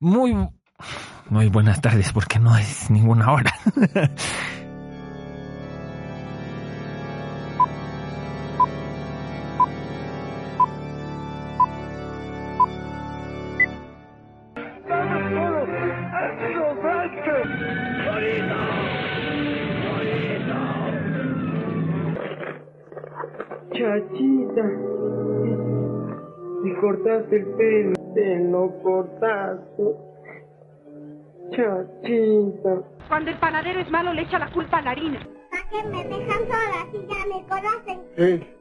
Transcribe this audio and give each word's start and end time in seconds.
Muy, 0.00 0.32
muy 1.28 1.48
buenas 1.48 1.80
tardes, 1.80 2.12
porque 2.12 2.38
no 2.38 2.56
es 2.56 2.88
ninguna 2.88 3.32
hora. 3.32 3.52
Chachita, 23.72 24.62
me 26.62 26.80
cortaste 26.80 27.36
el 27.36 27.46
pelo, 27.56 27.97
te 28.38 28.44
lo 28.50 28.82
cortaste. 28.82 29.82
Chachita. 31.50 32.82
Cuando 33.08 33.30
el 33.30 33.38
panadero 33.38 33.80
es 33.80 33.90
malo 33.90 34.12
le 34.12 34.22
echa 34.22 34.38
la 34.38 34.50
culpa 34.52 34.78
a 34.78 34.82
la 34.82 34.90
harina. 34.90 35.26
¿Para 35.50 35.68
qué 35.70 35.88
me 35.88 36.04
dejan 36.04 36.38
sola 36.46 36.86
si 36.92 36.98
ya 37.06 37.26
me 37.26 37.46
conocen? 37.46 38.00
Eh, 38.16 38.54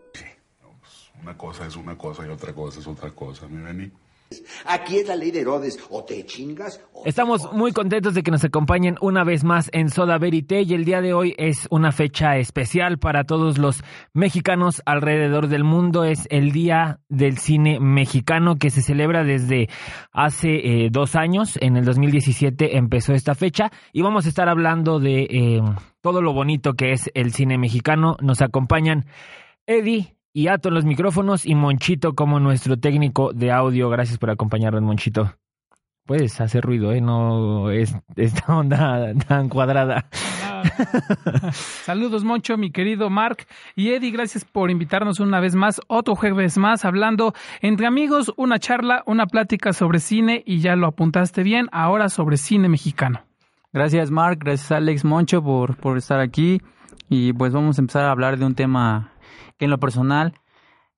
Una 1.22 1.38
cosa 1.38 1.66
es 1.66 1.76
una 1.76 1.98
cosa 1.98 2.26
y 2.26 2.30
otra 2.30 2.54
cosa 2.54 2.80
es 2.80 2.88
otra 2.88 3.12
cosa, 3.12 3.48
mi 3.48 3.62
Beni. 3.62 3.92
Aquí 4.66 4.98
es 4.98 5.08
la 5.08 5.16
ley 5.16 5.32
de 5.32 5.42
Herodes. 5.42 5.80
O 5.90 6.04
te 6.04 6.26
chingas 6.26 6.82
o 6.94 7.04
Estamos 7.06 7.52
muy 7.54 7.72
contentos 7.72 8.14
de 8.14 8.24
que 8.24 8.32
nos 8.32 8.44
acompañen 8.44 8.98
una 9.02 9.24
vez 9.24 9.44
más 9.44 9.70
en 9.74 9.90
Soda 9.90 10.18
Verité 10.18 10.62
y 10.62 10.74
el 10.74 10.86
día 10.86 11.02
de 11.02 11.14
hoy 11.14 11.36
es 11.38 11.68
una 11.70 11.92
fecha 11.92 12.38
especial 12.38 12.98
para 12.98 13.24
todos 13.24 13.58
los 13.58 13.84
mexicanos 14.14 14.82
alrededor 14.86 15.48
del 15.48 15.64
mundo. 15.64 16.04
Es 16.04 16.28
el 16.30 16.52
Día 16.52 17.00
del 17.10 17.38
Cine 17.38 17.80
Mexicano 17.80 18.56
que 18.56 18.70
se 18.70 18.82
celebra 18.82 19.24
desde 19.24 19.70
hace 20.12 20.86
eh, 20.86 20.90
dos 20.92 21.16
años. 21.16 21.58
En 21.62 21.78
el 21.78 21.86
2017 21.86 22.78
empezó 22.78 23.14
esta 23.14 23.36
fecha 23.36 23.72
y 23.94 24.02
vamos 24.02 24.26
a 24.26 24.30
estar 24.30 24.50
hablando 24.50 25.00
de 25.00 25.22
eh, 25.24 25.62
todo 26.02 26.22
lo 26.22 26.34
bonito 26.34 26.74
que 26.74 26.92
es 26.92 27.10
el 27.14 27.34
cine 27.34 27.58
mexicano. 27.58 28.18
Nos 28.22 28.42
acompañan 28.42 29.06
Eddie. 29.66 30.17
Y 30.34 30.48
Ato 30.48 30.70
en 30.70 30.76
los 30.76 30.86
micrófonos 30.86 31.46
y 31.46 31.56
Monchito 31.56 32.14
como 32.14 32.40
nuestro 32.40 32.78
técnico 32.78 33.34
de 33.34 33.52
audio. 33.52 33.90
Gracias 33.90 34.18
por 34.18 34.30
acompañarnos, 34.30 34.82
Monchito. 34.82 35.34
Puedes 36.06 36.40
hacer 36.40 36.64
ruido, 36.64 36.94
¿eh? 36.94 37.02
No 37.02 37.70
es 37.70 37.96
esta 38.16 38.56
onda 38.58 39.14
tan 39.28 39.50
cuadrada. 39.50 40.10
Saludos, 41.52 42.24
Moncho, 42.24 42.58
mi 42.58 42.72
querido 42.72 43.10
Mark. 43.10 43.46
Y 43.76 43.90
Eddie, 43.90 44.12
gracias 44.12 44.46
por 44.46 44.72
invitarnos 44.72 45.20
una 45.20 45.40
vez 45.40 45.56
más, 45.56 45.82
otro 45.88 46.16
jueves 46.16 46.58
más, 46.58 46.86
hablando 46.86 47.34
entre 47.62 47.88
amigos, 47.88 48.34
una 48.38 48.60
charla, 48.60 49.04
una 49.06 49.28
plática 49.28 49.74
sobre 49.74 50.00
cine, 50.00 50.44
y 50.46 50.60
ya 50.60 50.76
lo 50.76 50.88
apuntaste 50.88 51.44
bien, 51.44 51.68
ahora 51.72 52.10
sobre 52.10 52.38
cine 52.38 52.70
mexicano. 52.70 53.28
Gracias 53.74 54.12
Mark, 54.12 54.40
gracias 54.40 54.72
Alex 54.72 55.04
Moncho 55.04 55.44
por, 55.44 55.76
por 55.78 55.98
estar 55.98 56.20
aquí 56.20 56.62
y 57.10 57.34
pues 57.34 57.54
vamos 57.54 57.78
a 57.78 57.82
empezar 57.82 58.06
a 58.06 58.12
hablar 58.12 58.38
de 58.38 58.46
un 58.46 58.56
tema 58.56 59.12
que 59.58 59.66
en 59.66 59.72
lo 59.72 59.80
personal 59.80 60.34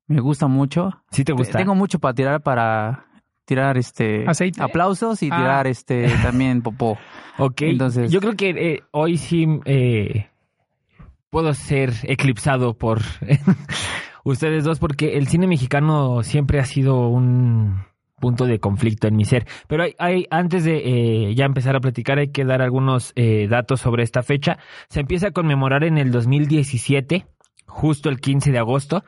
me 0.07 0.19
gusta 0.21 0.47
mucho. 0.47 0.91
¿Sí 1.11 1.23
te 1.23 1.33
gusta? 1.33 1.57
Tengo 1.57 1.75
mucho 1.75 1.99
para 1.99 2.13
tirar 2.13 2.41
para 2.41 3.05
tirar 3.45 3.77
este 3.77 4.25
¿Aceite? 4.27 4.61
aplausos 4.61 5.21
y 5.23 5.29
Ah. 5.31 5.37
tirar 5.37 5.67
este 5.67 6.03
también 6.23 6.61
popó. 6.61 6.97
Ok, 7.37 7.61
Entonces- 7.63 8.11
yo 8.11 8.19
creo 8.19 8.35
que 8.35 8.49
eh, 8.49 8.83
hoy 8.91 9.17
sí 9.17 9.45
eh, 9.65 10.27
puedo 11.29 11.53
ser 11.53 11.93
eclipsado 12.03 12.75
por 12.77 12.99
ustedes 14.23 14.63
dos 14.63 14.79
porque 14.79 15.17
el 15.17 15.27
cine 15.27 15.47
mexicano 15.47 16.23
siempre 16.23 16.59
ha 16.59 16.65
sido 16.65 17.07
un 17.07 17.83
punto 18.19 18.45
de 18.45 18.59
conflicto 18.59 19.07
en 19.07 19.15
mi 19.15 19.25
ser. 19.25 19.47
Pero 19.67 19.83
hay, 19.83 19.95
hay- 19.97 20.27
antes 20.29 20.63
de 20.65 21.29
eh, 21.29 21.35
ya 21.35 21.45
empezar 21.45 21.75
a 21.75 21.79
platicar 21.79 22.17
hay 22.19 22.31
que 22.31 22.43
dar 22.45 22.61
algunos 22.61 23.13
eh, 23.15 23.47
datos 23.49 23.79
sobre 23.79 24.03
esta 24.03 24.23
fecha. 24.23 24.57
Se 24.89 24.99
empieza 24.99 25.27
a 25.27 25.31
conmemorar 25.31 25.83
en 25.85 25.97
el 25.97 26.11
2017, 26.11 27.25
justo 27.80 28.09
el 28.09 28.20
15 28.20 28.52
de 28.52 28.59
agosto, 28.59 29.03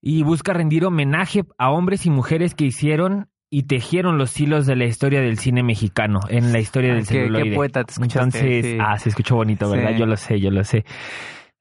y 0.00 0.22
busca 0.22 0.52
rendir 0.52 0.84
homenaje 0.84 1.42
a 1.58 1.70
hombres 1.70 2.06
y 2.06 2.10
mujeres 2.10 2.54
que 2.54 2.64
hicieron 2.64 3.28
y 3.50 3.64
tejieron 3.64 4.16
los 4.16 4.40
hilos 4.40 4.64
de 4.66 4.76
la 4.76 4.86
historia 4.86 5.20
del 5.20 5.36
cine 5.38 5.62
mexicano, 5.62 6.20
en 6.30 6.52
la 6.52 6.58
historia 6.58 6.90
Ay, 6.92 6.96
del 6.96 7.06
qué- 7.06 7.12
qué 7.14 7.20
celuloide. 7.26 7.54
poeta 7.54 7.84
te 7.84 7.92
escuchaste, 7.92 8.38
Entonces, 8.38 8.64
sí. 8.72 8.78
ah, 8.80 8.98
se 8.98 9.10
escuchó 9.10 9.36
bonito, 9.36 9.68
¿verdad? 9.70 9.90
Sí. 9.92 9.98
Yo 9.98 10.06
lo 10.06 10.16
sé, 10.16 10.40
yo 10.40 10.50
lo 10.50 10.64
sé. 10.64 10.84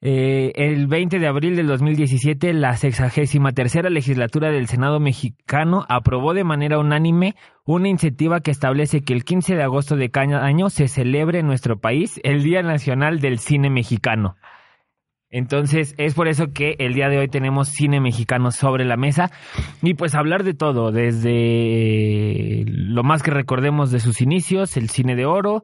Eh, 0.04 0.52
el 0.56 0.88
20 0.88 1.20
de 1.20 1.28
abril 1.28 1.56
del 1.56 1.68
2017, 1.68 2.54
la 2.54 2.76
sexagésima 2.76 3.52
tercera 3.52 3.90
legislatura 3.92 4.50
del 4.50 4.66
Senado 4.68 5.00
mexicano 5.00 5.86
aprobó 5.90 6.34
de 6.34 6.44
manera 6.44 6.80
unánime 6.80 7.36
una 7.66 7.88
iniciativa 7.90 8.40
que 8.40 8.50
establece 8.50 9.02
que 9.02 9.14
el 9.14 9.24
15 9.24 9.56
de 9.56 9.62
agosto 9.62 9.96
de 9.98 10.10
cada 10.10 10.44
año 10.44 10.72
se 10.72 10.88
celebre 10.88 11.40
en 11.40 11.46
nuestro 11.46 11.80
país 11.80 12.20
el 12.24 12.42
Día 12.42 12.64
Nacional 12.64 13.20
del 13.20 13.38
Cine 13.38 13.70
Mexicano. 13.70 14.38
Entonces, 15.32 15.96
es 15.98 16.14
por 16.14 16.28
eso 16.28 16.48
que 16.54 16.76
el 16.80 16.94
día 16.94 17.08
de 17.08 17.18
hoy 17.18 17.30
tenemos 17.30 17.70
cine 17.70 18.02
mexicano 18.02 18.52
sobre 18.52 18.84
la 18.84 18.98
mesa 18.98 19.32
y 19.82 19.94
pues 19.94 20.14
hablar 20.14 20.44
de 20.44 20.54
todo, 20.54 20.92
desde 20.92 22.64
lo 22.68 23.04
más 23.04 23.24
que 23.24 23.32
recordemos 23.32 23.92
de 23.92 24.02
sus 24.02 24.22
inicios, 24.22 24.76
el 24.76 24.90
cine 24.90 25.16
de 25.16 25.26
oro 25.26 25.64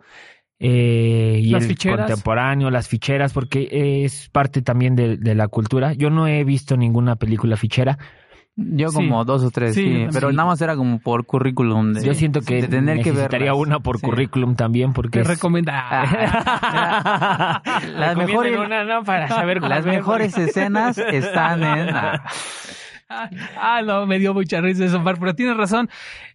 eh, 0.59 1.39
y 1.43 1.49
Las 1.49 1.63
el 1.63 1.69
ficheras. 1.69 2.07
contemporáneo, 2.07 2.71
las 2.71 2.87
ficheras, 2.87 3.33
porque 3.33 3.67
es 4.03 4.29
parte 4.29 4.61
también 4.61 4.95
de, 4.95 5.17
de 5.17 5.35
la 5.35 5.47
cultura. 5.49 5.93
Yo 5.93 6.09
no 6.09 6.27
he 6.27 6.43
visto 6.43 6.77
ninguna 6.77 7.17
película 7.17 7.57
fichera. 7.57 7.97
Yo 8.59 8.89
Sí. 8.89 8.95
como 8.95 9.23
dos 9.23 9.43
o 9.43 9.51
tres, 9.51 9.75
Sí, 9.75 9.83
sí, 9.83 10.07
pero 10.11 10.31
nada 10.31 10.47
más 10.49 10.59
era 10.61 10.75
como 10.75 10.97
por 10.97 11.27
currículum. 11.27 11.93
de- 11.93 12.03
Yo 12.03 12.15
siento 12.15 12.41
que 12.41 12.63
de 12.63 12.67
tener 12.67 12.97
que 13.03 13.11
necesitaría 13.11 13.51
verlas. 13.51 13.67
una 13.67 13.79
por 13.81 13.99
Sí. 13.99 14.05
currículum 14.07 14.55
también, 14.55 14.93
porque 14.93 15.19
Te 15.19 15.21
es- 15.21 15.27
recomienda. 15.27 15.73
Ah, 15.89 17.61
las 17.95 18.17
mejores, 18.17 18.57
una, 18.57 18.83
¿no? 18.83 19.03
para 19.03 19.27
saber 19.27 19.61
las 19.61 19.85
mejores 19.85 20.35
escenas 20.37 20.97
están 20.97 21.63
en 21.63 21.89
ah, 23.57 23.81
no, 23.85 24.05
me 24.05 24.19
dio 24.19 24.33
mucha 24.33 24.61
risa 24.61 24.85
eso, 24.85 24.99
Mar, 24.99 25.17
pero 25.19 25.33
tienes 25.35 25.57
razón. 25.57 25.89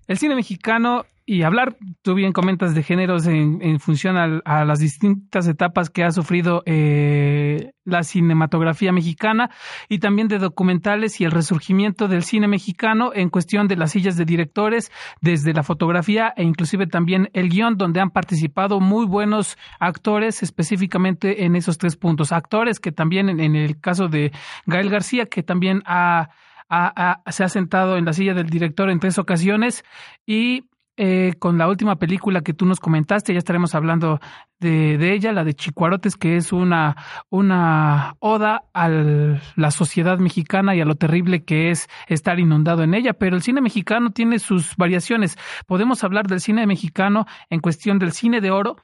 El 0.08 0.18
cine 0.18 0.34
mexicano 0.34 1.04
y 1.24 1.42
hablar, 1.42 1.76
tú 2.02 2.14
bien 2.14 2.32
comentas 2.32 2.74
de 2.74 2.82
géneros 2.82 3.28
en, 3.28 3.62
en 3.62 3.78
función 3.78 4.16
al- 4.16 4.42
a, 4.44 4.64
las 4.64 4.80
distintas 4.80 5.46
etapas 5.46 5.88
que 5.88 6.02
ha 6.02 6.10
sufrido 6.10 6.64
eh, 6.66 7.70
la 7.84 8.02
cinematografía 8.02 8.90
mexicana 8.90 9.48
y 9.88 10.00
también 10.00 10.26
de 10.26 10.38
documentales 10.38 11.20
y 11.20 11.24
el 11.24 11.30
resurgimiento 11.30 12.08
del 12.08 12.24
cine 12.24 12.48
mexicano 12.48 13.12
en 13.14 13.30
cuestión 13.30 13.68
de 13.68 13.76
las 13.76 13.92
sillas 13.92 14.16
de 14.16 14.24
directores, 14.24 14.90
desde 15.20 15.52
la 15.52 15.62
fotografía 15.62 16.32
e 16.36 16.42
inclusive 16.42 16.88
también 16.88 17.30
el 17.34 17.50
guion, 17.50 17.76
donde 17.76 18.00
han 18.00 18.10
participado 18.10 18.80
muy 18.80 19.06
buenos 19.06 19.56
actores 19.78 20.42
específicamente 20.42 21.44
en 21.44 21.54
esos 21.54 21.78
tres 21.78 21.96
puntos. 21.96 22.32
Actores 22.32 22.80
que 22.80 22.90
también 22.90 23.28
en, 23.28 23.38
en 23.38 23.54
el 23.54 23.78
caso 23.80 24.08
de 24.08 24.32
Gael 24.66 24.90
García, 24.90 25.26
que 25.26 25.44
también 25.44 25.82
ha 25.86 26.30
ha- 26.76 27.22
se 27.32 27.44
ha 27.44 27.48
sentado 27.48 27.96
en 27.96 28.04
la 28.04 28.12
silla 28.12 28.34
del 28.34 28.48
director 28.48 28.90
en 28.90 29.00
tres 29.00 29.18
ocasiones 29.18 29.84
y 30.26 30.64
eh, 30.98 31.32
con 31.38 31.56
la 31.56 31.68
última 31.68 31.96
película 31.96 32.42
que 32.42 32.52
tú 32.52 32.66
nos 32.66 32.78
comentaste, 32.78 33.32
ya 33.32 33.38
estaremos 33.38 33.74
hablando 33.74 34.20
de, 34.60 34.98
de 34.98 35.14
ella, 35.14 35.32
la 35.32 35.42
de 35.42 35.54
Chicuarotes, 35.54 36.16
que 36.16 36.36
es 36.36 36.52
una, 36.52 36.96
una 37.30 38.14
oda 38.20 38.64
a 38.74 38.88
la 38.88 39.70
sociedad 39.70 40.18
mexicana 40.18 40.76
y 40.76 40.82
a 40.82 40.84
lo 40.84 40.94
terrible 40.94 41.44
que 41.44 41.70
es 41.70 41.88
estar 42.08 42.38
inundado 42.38 42.82
en 42.82 42.92
ella. 42.94 43.14
Pero 43.14 43.36
el 43.36 43.42
cine 43.42 43.62
mexicano 43.62 44.10
tiene 44.10 44.38
sus 44.38 44.76
variaciones. 44.76 45.38
Podemos 45.66 46.04
hablar 46.04 46.26
del 46.26 46.40
cine 46.40 46.66
mexicano 46.66 47.26
en 47.48 47.60
cuestión 47.60 47.98
del 47.98 48.12
cine 48.12 48.40
de 48.42 48.50
oro. 48.50 48.76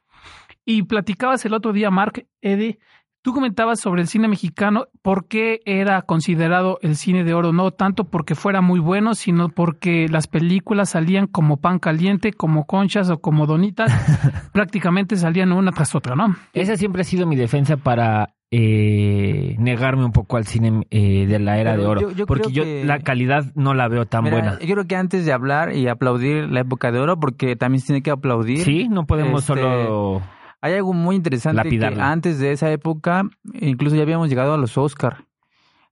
Y 0.64 0.82
platicabas 0.84 1.44
el 1.44 1.54
otro 1.54 1.72
día, 1.72 1.90
Mark, 1.90 2.26
Eddie, 2.40 2.78
Tú 3.20 3.34
comentabas 3.34 3.80
sobre 3.80 4.00
el 4.02 4.08
cine 4.08 4.28
mexicano, 4.28 4.86
por 5.02 5.26
qué 5.26 5.60
era 5.66 6.02
considerado 6.02 6.78
el 6.82 6.94
cine 6.96 7.24
de 7.24 7.34
oro, 7.34 7.52
no 7.52 7.72
tanto 7.72 8.04
porque 8.04 8.34
fuera 8.36 8.60
muy 8.60 8.78
bueno, 8.78 9.14
sino 9.14 9.48
porque 9.48 10.08
las 10.08 10.28
películas 10.28 10.90
salían 10.90 11.26
como 11.26 11.56
pan 11.56 11.78
caliente, 11.80 12.32
como 12.32 12.64
conchas 12.64 13.10
o 13.10 13.18
como 13.18 13.46
donitas, 13.46 13.90
prácticamente 14.52 15.16
salían 15.16 15.52
una 15.52 15.72
tras 15.72 15.94
otra, 15.96 16.14
¿no? 16.14 16.36
Esa 16.52 16.76
siempre 16.76 17.02
ha 17.02 17.04
sido 17.04 17.26
mi 17.26 17.34
defensa 17.34 17.76
para 17.76 18.34
eh, 18.52 19.56
negarme 19.58 20.04
un 20.04 20.12
poco 20.12 20.36
al 20.36 20.46
cine 20.46 20.86
eh, 20.90 21.26
de 21.26 21.38
la 21.40 21.58
era 21.58 21.72
Pero 21.72 21.82
de 21.82 21.88
oro. 21.88 22.00
yo- 22.02 22.10
yo 22.12 22.26
porque 22.26 22.52
yo 22.52 22.62
que- 22.62 22.84
la 22.84 23.00
calidad 23.00 23.44
no 23.56 23.74
la 23.74 23.88
veo 23.88 24.06
tan 24.06 24.24
Mira, 24.24 24.36
buena. 24.36 24.58
Yo 24.60 24.74
creo 24.74 24.86
que 24.86 24.96
antes 24.96 25.26
de 25.26 25.32
hablar 25.32 25.74
y 25.74 25.88
aplaudir 25.88 26.48
la 26.48 26.60
época 26.60 26.92
de 26.92 27.00
oro, 27.00 27.18
porque 27.18 27.56
también 27.56 27.80
se 27.80 27.88
tiene 27.88 28.02
que 28.02 28.10
aplaudir. 28.12 28.60
Sí, 28.60 28.88
no 28.88 29.06
podemos 29.06 29.40
Este, 29.42 29.60
solo... 29.60 30.22
Hay 30.60 30.74
algo 30.74 30.92
muy 30.92 31.16
interesante 31.16 31.68
que 31.68 31.84
antes 31.84 32.38
de 32.38 32.52
esa 32.52 32.70
época, 32.70 33.28
incluso 33.54 33.94
ya 33.94 34.02
habíamos 34.02 34.28
llegado 34.28 34.54
a 34.54 34.58
los 34.58 34.76
Oscar. 34.76 35.24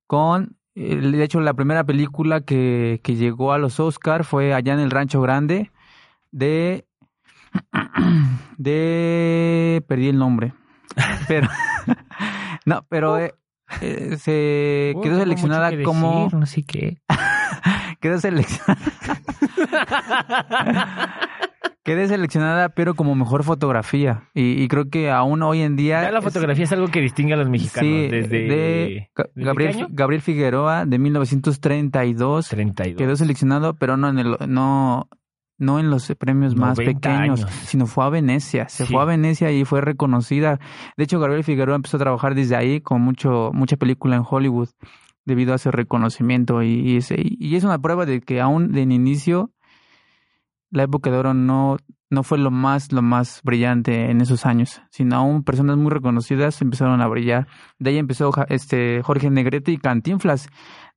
Con, 0.07 0.57
eh, 0.75 0.97
de 0.97 1.23
hecho, 1.23 1.41
la 1.41 1.55
primera 1.55 1.85
película 1.85 2.41
que, 2.41 3.01
que 3.03 3.15
llegó 3.15 3.53
a 3.53 3.59
los 3.59 3.79
Oscar 3.79 4.25
fue 4.25 4.55
allá 4.55 4.75
en 4.75 4.81
el 4.81 4.91
Rancho 4.91 5.21
Grande 5.21 5.71
de... 6.33 6.85
de... 8.59 9.85
perdí 9.87 10.09
el 10.09 10.19
nombre. 10.19 10.53
Pero... 11.29 11.49
no, 12.65 12.85
pero... 12.89 13.19
eh, 13.19 13.35
eh, 13.81 14.17
se 14.19 14.95
quedó 15.03 15.19
seleccionada 15.19 15.71
que 15.71 15.83
como... 15.83 16.25
decir, 16.25 16.39
no 16.39 16.47
sé 16.47 16.63
qué. 16.65 16.99
quedó 18.01 18.19
seleccionada 18.19 18.79
Quedé 21.87 22.09
seleccionada, 22.09 22.69
pero 22.71 22.95
como 22.95 23.15
mejor 23.15 23.45
fotografía. 23.45 24.25
Y, 24.35 24.61
y 24.63 24.69
creo 24.69 24.91
que 24.91 25.11
aún 25.11 25.43
hoy 25.43 25.61
en 25.63 25.77
día... 25.77 26.03
Ya 26.03 26.11
la 26.11 26.21
fotografía 26.21 26.65
es, 26.65 26.73
algo 26.73 26.89
que 26.89 27.01
distingue 27.01 27.35
a 27.35 27.37
los 27.37 27.49
mexicanos 27.49 27.89
sí, 27.89 28.09
desde... 28.09 28.29
de 28.49 29.11
Ga- 29.15 29.29
¿desde 29.35 29.47
Gabriel? 29.47 29.87
Gabriel 29.91 30.21
Figueroa, 30.23 30.85
de 30.85 30.99
1932. 30.99 32.49
32. 32.49 32.99
Quedó 32.99 33.17
seleccionado, 33.17 33.75
pero 33.75 33.97
no 33.97 34.09
en 34.09 34.19
el, 34.19 34.37
no, 34.49 35.09
no 35.59 35.79
en 35.79 35.91
los 35.91 36.13
premios 36.19 36.57
más 36.57 36.77
90 36.79 37.01
pequeños, 37.09 37.45
años. 37.45 37.55
sino 37.67 37.87
fue 37.87 38.05
a 38.05 38.09
Venecia. 38.09 38.69
Se 38.69 38.85
Sí. 38.87 38.93
fue 38.93 39.03
a 39.03 39.07
Venecia 39.07 39.53
y 39.53 39.65
fue 39.65 39.81
reconocida. 39.81 40.59
De 40.97 41.05
hecho, 41.05 41.21
Gabriel 41.21 41.45
Figueroa 41.45 41.77
empezó 41.77 41.97
a 41.97 42.01
trabajar 42.01 42.35
desde 42.35 42.57
ahí 42.57 42.81
con 42.81 43.01
mucho, 43.01 43.51
mucha 43.55 43.77
película 43.77 44.17
en 44.17 44.23
Hollywood 44.29 44.69
debido 45.25 45.53
a 45.53 45.57
ese 45.57 45.71
reconocimiento 45.71 46.63
y, 46.63 46.69
y, 46.81 46.97
ese- 46.99 47.17
y 47.21 47.57
es 47.57 47.65
una 47.65 47.79
prueba 47.81 48.07
de 48.07 48.21
que 48.21 48.41
aún 48.41 48.73
de 48.73 48.83
en 48.83 48.93
inicio 48.93 49.51
la 50.71 50.83
época 50.85 51.11
de 51.11 51.17
oro 51.19 51.35
no, 51.35 51.77
no 52.11 52.23
fue 52.23 52.39
lo 52.39 52.51
más, 52.51 52.93
lo 52.93 53.03
más 53.03 53.41
brillante 53.45 54.11
en 54.11 54.21
esos 54.21 54.47
años, 54.47 54.83
sino 54.91 55.17
aún 55.17 55.43
personas 55.45 55.77
muy 55.77 55.91
reconocidas 55.91 56.61
empezaron 56.63 57.01
a 57.01 57.07
brillar. 57.09 57.47
De 57.79 57.91
ahí 57.91 57.99
empezó 57.99 58.31
este 58.49 59.03
Jorge 59.03 59.31
Negrete 59.31 59.73
y 59.73 59.79
Cantinflas. 59.79 60.49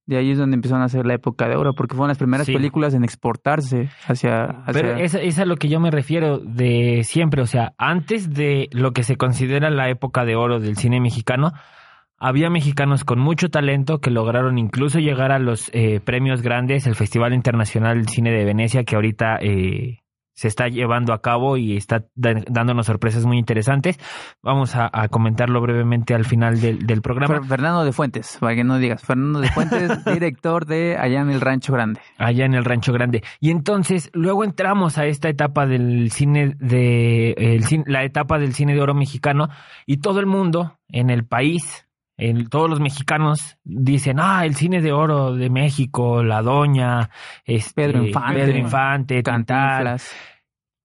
De 0.05 0.17
ahí 0.17 0.31
es 0.31 0.39
donde 0.39 0.55
empezaron 0.55 0.81
a 0.81 0.85
hacer 0.85 1.05
la 1.05 1.13
época 1.13 1.47
de 1.47 1.55
oro, 1.55 1.75
porque 1.75 1.93
fueron 1.95 2.07
las 2.07 2.17
primeras 2.17 2.47
Sí. 2.47 2.53
películas 2.53 2.95
en 2.95 3.03
exportarse 3.03 3.89
hacia... 4.07 4.45
hacia 4.45 4.73
Pero 4.73 4.95
es, 4.95 5.13
es 5.13 5.37
a 5.37 5.45
lo 5.45 5.55
que 5.57 5.69
yo 5.69 5.79
me 5.79 5.91
refiero 5.91 6.39
de 6.39 7.01
siempre, 7.03 7.43
o 7.43 7.45
sea, 7.45 7.73
antes 7.77 8.33
de 8.33 8.69
lo 8.71 8.91
que 8.91 9.03
se 9.03 9.17
considera 9.17 9.69
la 9.69 9.87
época 9.89 10.25
de 10.25 10.35
oro 10.35 10.59
del 10.59 10.77
cine 10.77 10.99
mexicano, 10.99 11.51
había 12.19 12.49
mexicanos 12.49 13.03
con 13.03 13.19
mucho 13.19 13.49
talento 13.49 13.99
que 13.99 14.11
lograron 14.11 14.57
incluso 14.57 14.99
llegar 14.99 15.31
a 15.31 15.39
los 15.39 15.69
eh, 15.73 15.99
premios 16.03 16.41
grandes, 16.41 16.85
el 16.87 16.95
Festival 16.95 17.33
Internacional 17.33 17.97
del 17.97 18.09
Cine 18.09 18.31
de 18.31 18.45
Venecia, 18.45 18.83
que 18.83 18.95
ahorita 18.95 19.37
eh, 19.41 19.99
se 20.33 20.47
está 20.47 20.69
llevando 20.69 21.11
a 21.11 21.21
cabo 21.21 21.57
y 21.57 21.75
está 21.75 22.05
dándonos 22.15 22.85
sorpresas 22.85 23.25
muy 23.25 23.37
interesantes. 23.37 23.99
Vamos 24.41 24.73
a, 24.75 24.89
a 24.93 25.09
comentarlo 25.09 25.59
brevemente 25.59 26.13
al 26.13 26.23
final 26.23 26.61
del, 26.61 26.87
del 26.87 27.01
programa. 27.01 27.35
Fer- 27.39 27.43
Fernando 27.45 27.83
de 27.83 27.91
Fuentes, 27.91 28.37
para 28.39 28.55
que 28.55 28.63
no 28.63 28.77
digas. 28.77 29.01
Fernando 29.03 29.41
de 29.41 29.49
Fuentes, 29.49 30.05
director 30.13 30.65
de 30.65 30.95
Allá 30.97 31.19
en 31.21 31.29
el 31.29 31.41
Rancho 31.41 31.73
Grande. 31.73 31.99
allá 32.17 32.45
en 32.45 32.53
el 32.53 32.63
Rancho 32.63 32.93
Grande. 32.93 33.21
Y 33.41 33.51
entonces 33.51 34.09
luego 34.13 34.45
entramos 34.45 34.97
a 34.97 35.05
esta 35.07 35.27
etapa 35.27 35.65
del 35.65 36.09
cine 36.11 36.55
de 36.57 37.31
el 37.37 37.63
la 37.85 38.05
etapa 38.05 38.39
del 38.39 38.53
cine 38.53 38.73
de 38.75 38.81
oro 38.81 38.93
mexicano 38.93 39.49
y 39.85 39.97
todo 39.97 40.21
el 40.21 40.25
mundo 40.25 40.79
en 40.87 41.09
el 41.09 41.25
país, 41.25 41.85
en, 42.19 42.47
todos 42.49 42.69
los 42.69 42.79
mexicanos 42.79 43.57
dicen, 43.63 44.17
ah, 44.19 44.45
el 44.45 44.55
cine 44.55 44.81
de 44.81 44.91
oro 44.91 45.35
de 45.35 45.49
México, 45.49 46.23
La 46.23 46.41
Doña, 46.41 47.09
este, 47.45 47.73
Pedro 47.73 48.05
Infante. 48.05 48.39
Pedro 48.39 48.57
Infante, 48.57 49.15
Tintal. 49.15 49.45
Cantinflas. 49.45 50.15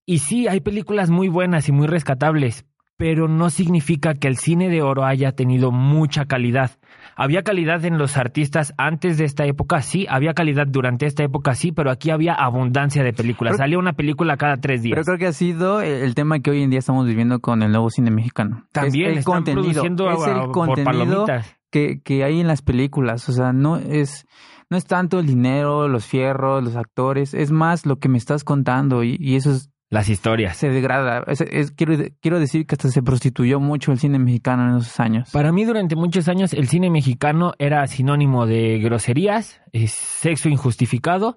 Y 0.06 0.18
sí, 0.18 0.48
hay 0.48 0.60
películas 0.60 1.10
muy 1.10 1.28
buenas 1.28 1.68
y 1.68 1.72
muy 1.72 1.86
rescatables, 1.86 2.66
pero 2.96 3.26
no 3.26 3.50
significa 3.50 4.14
que 4.14 4.28
el 4.28 4.36
cine 4.36 4.68
de 4.68 4.82
oro 4.82 5.04
haya 5.04 5.32
tenido 5.32 5.72
mucha 5.72 6.26
calidad. 6.26 6.70
Había 7.16 7.42
calidad 7.42 7.84
en 7.84 7.98
los 7.98 8.16
artistas 8.16 8.74
antes 8.78 9.18
de 9.18 9.24
esta 9.24 9.44
época, 9.44 9.80
sí, 9.82 10.06
había 10.08 10.34
calidad 10.34 10.66
durante 10.66 11.06
esta 11.06 11.22
época, 11.24 11.54
sí, 11.54 11.72
pero 11.72 11.90
aquí 11.90 12.10
había 12.10 12.34
abundancia 12.34 13.02
de 13.02 13.12
películas. 13.12 13.56
Salía 13.56 13.78
una 13.78 13.92
película 13.92 14.36
cada 14.36 14.56
tres 14.56 14.82
días. 14.82 14.94
Pero 14.94 15.04
creo 15.04 15.18
que 15.18 15.26
ha 15.26 15.32
sido 15.32 15.80
el 15.80 16.14
tema 16.14 16.40
que 16.40 16.50
hoy 16.50 16.62
en 16.62 16.70
día 16.70 16.78
estamos 16.80 17.06
viviendo 17.06 17.40
con 17.40 17.62
el 17.62 17.70
nuevo 17.70 17.90
cine 17.90 18.10
mexicano. 18.10 18.64
También 18.72 19.06
es 19.06 19.12
el 19.12 19.18
están 19.20 19.34
contenido, 19.34 19.62
produciendo 19.62 20.10
es 20.10 20.26
el 20.26 20.34
por 20.40 20.52
contenido 20.52 20.84
palomitas. 21.26 21.56
que, 21.70 22.00
que 22.02 22.24
hay 22.24 22.40
en 22.40 22.46
las 22.48 22.62
películas. 22.62 23.28
O 23.28 23.32
sea, 23.32 23.52
no 23.52 23.76
es, 23.76 24.26
no 24.70 24.76
es 24.76 24.84
tanto 24.86 25.20
el 25.20 25.26
dinero, 25.26 25.88
los 25.88 26.06
fierros, 26.06 26.64
los 26.64 26.76
actores, 26.76 27.34
es 27.34 27.50
más 27.52 27.86
lo 27.86 27.96
que 27.98 28.08
me 28.08 28.18
estás 28.18 28.44
contando 28.44 29.04
y, 29.04 29.16
y 29.20 29.36
eso 29.36 29.50
es- 29.52 29.70
Las 29.90 30.08
historias. 30.08 30.56
se 30.56 30.70
degrada. 30.70 31.22
Es- 31.26 31.40
es- 31.42 31.70
quiero, 31.70 31.94
quiero 32.20 32.40
decir 32.40 32.66
que 32.66 32.74
hasta 32.74 32.88
se 32.88 33.02
prostituyó 33.02 33.60
mucho 33.60 33.92
el 33.92 33.98
cine 33.98 34.18
mexicano 34.18 34.68
en 34.70 34.78
esos 34.78 34.98
años. 34.98 35.30
Para 35.30 35.52
mí 35.52 35.64
durante 35.64 35.94
muchos 35.94 36.28
años 36.28 36.52
el 36.52 36.68
cine 36.68 36.90
mexicano 36.90 37.52
era 37.58 37.86
sinónimo 37.86 38.46
de 38.46 38.78
groserías, 38.80 39.60
eh, 39.72 39.86
sexo 39.86 40.48
injustificado, 40.48 41.36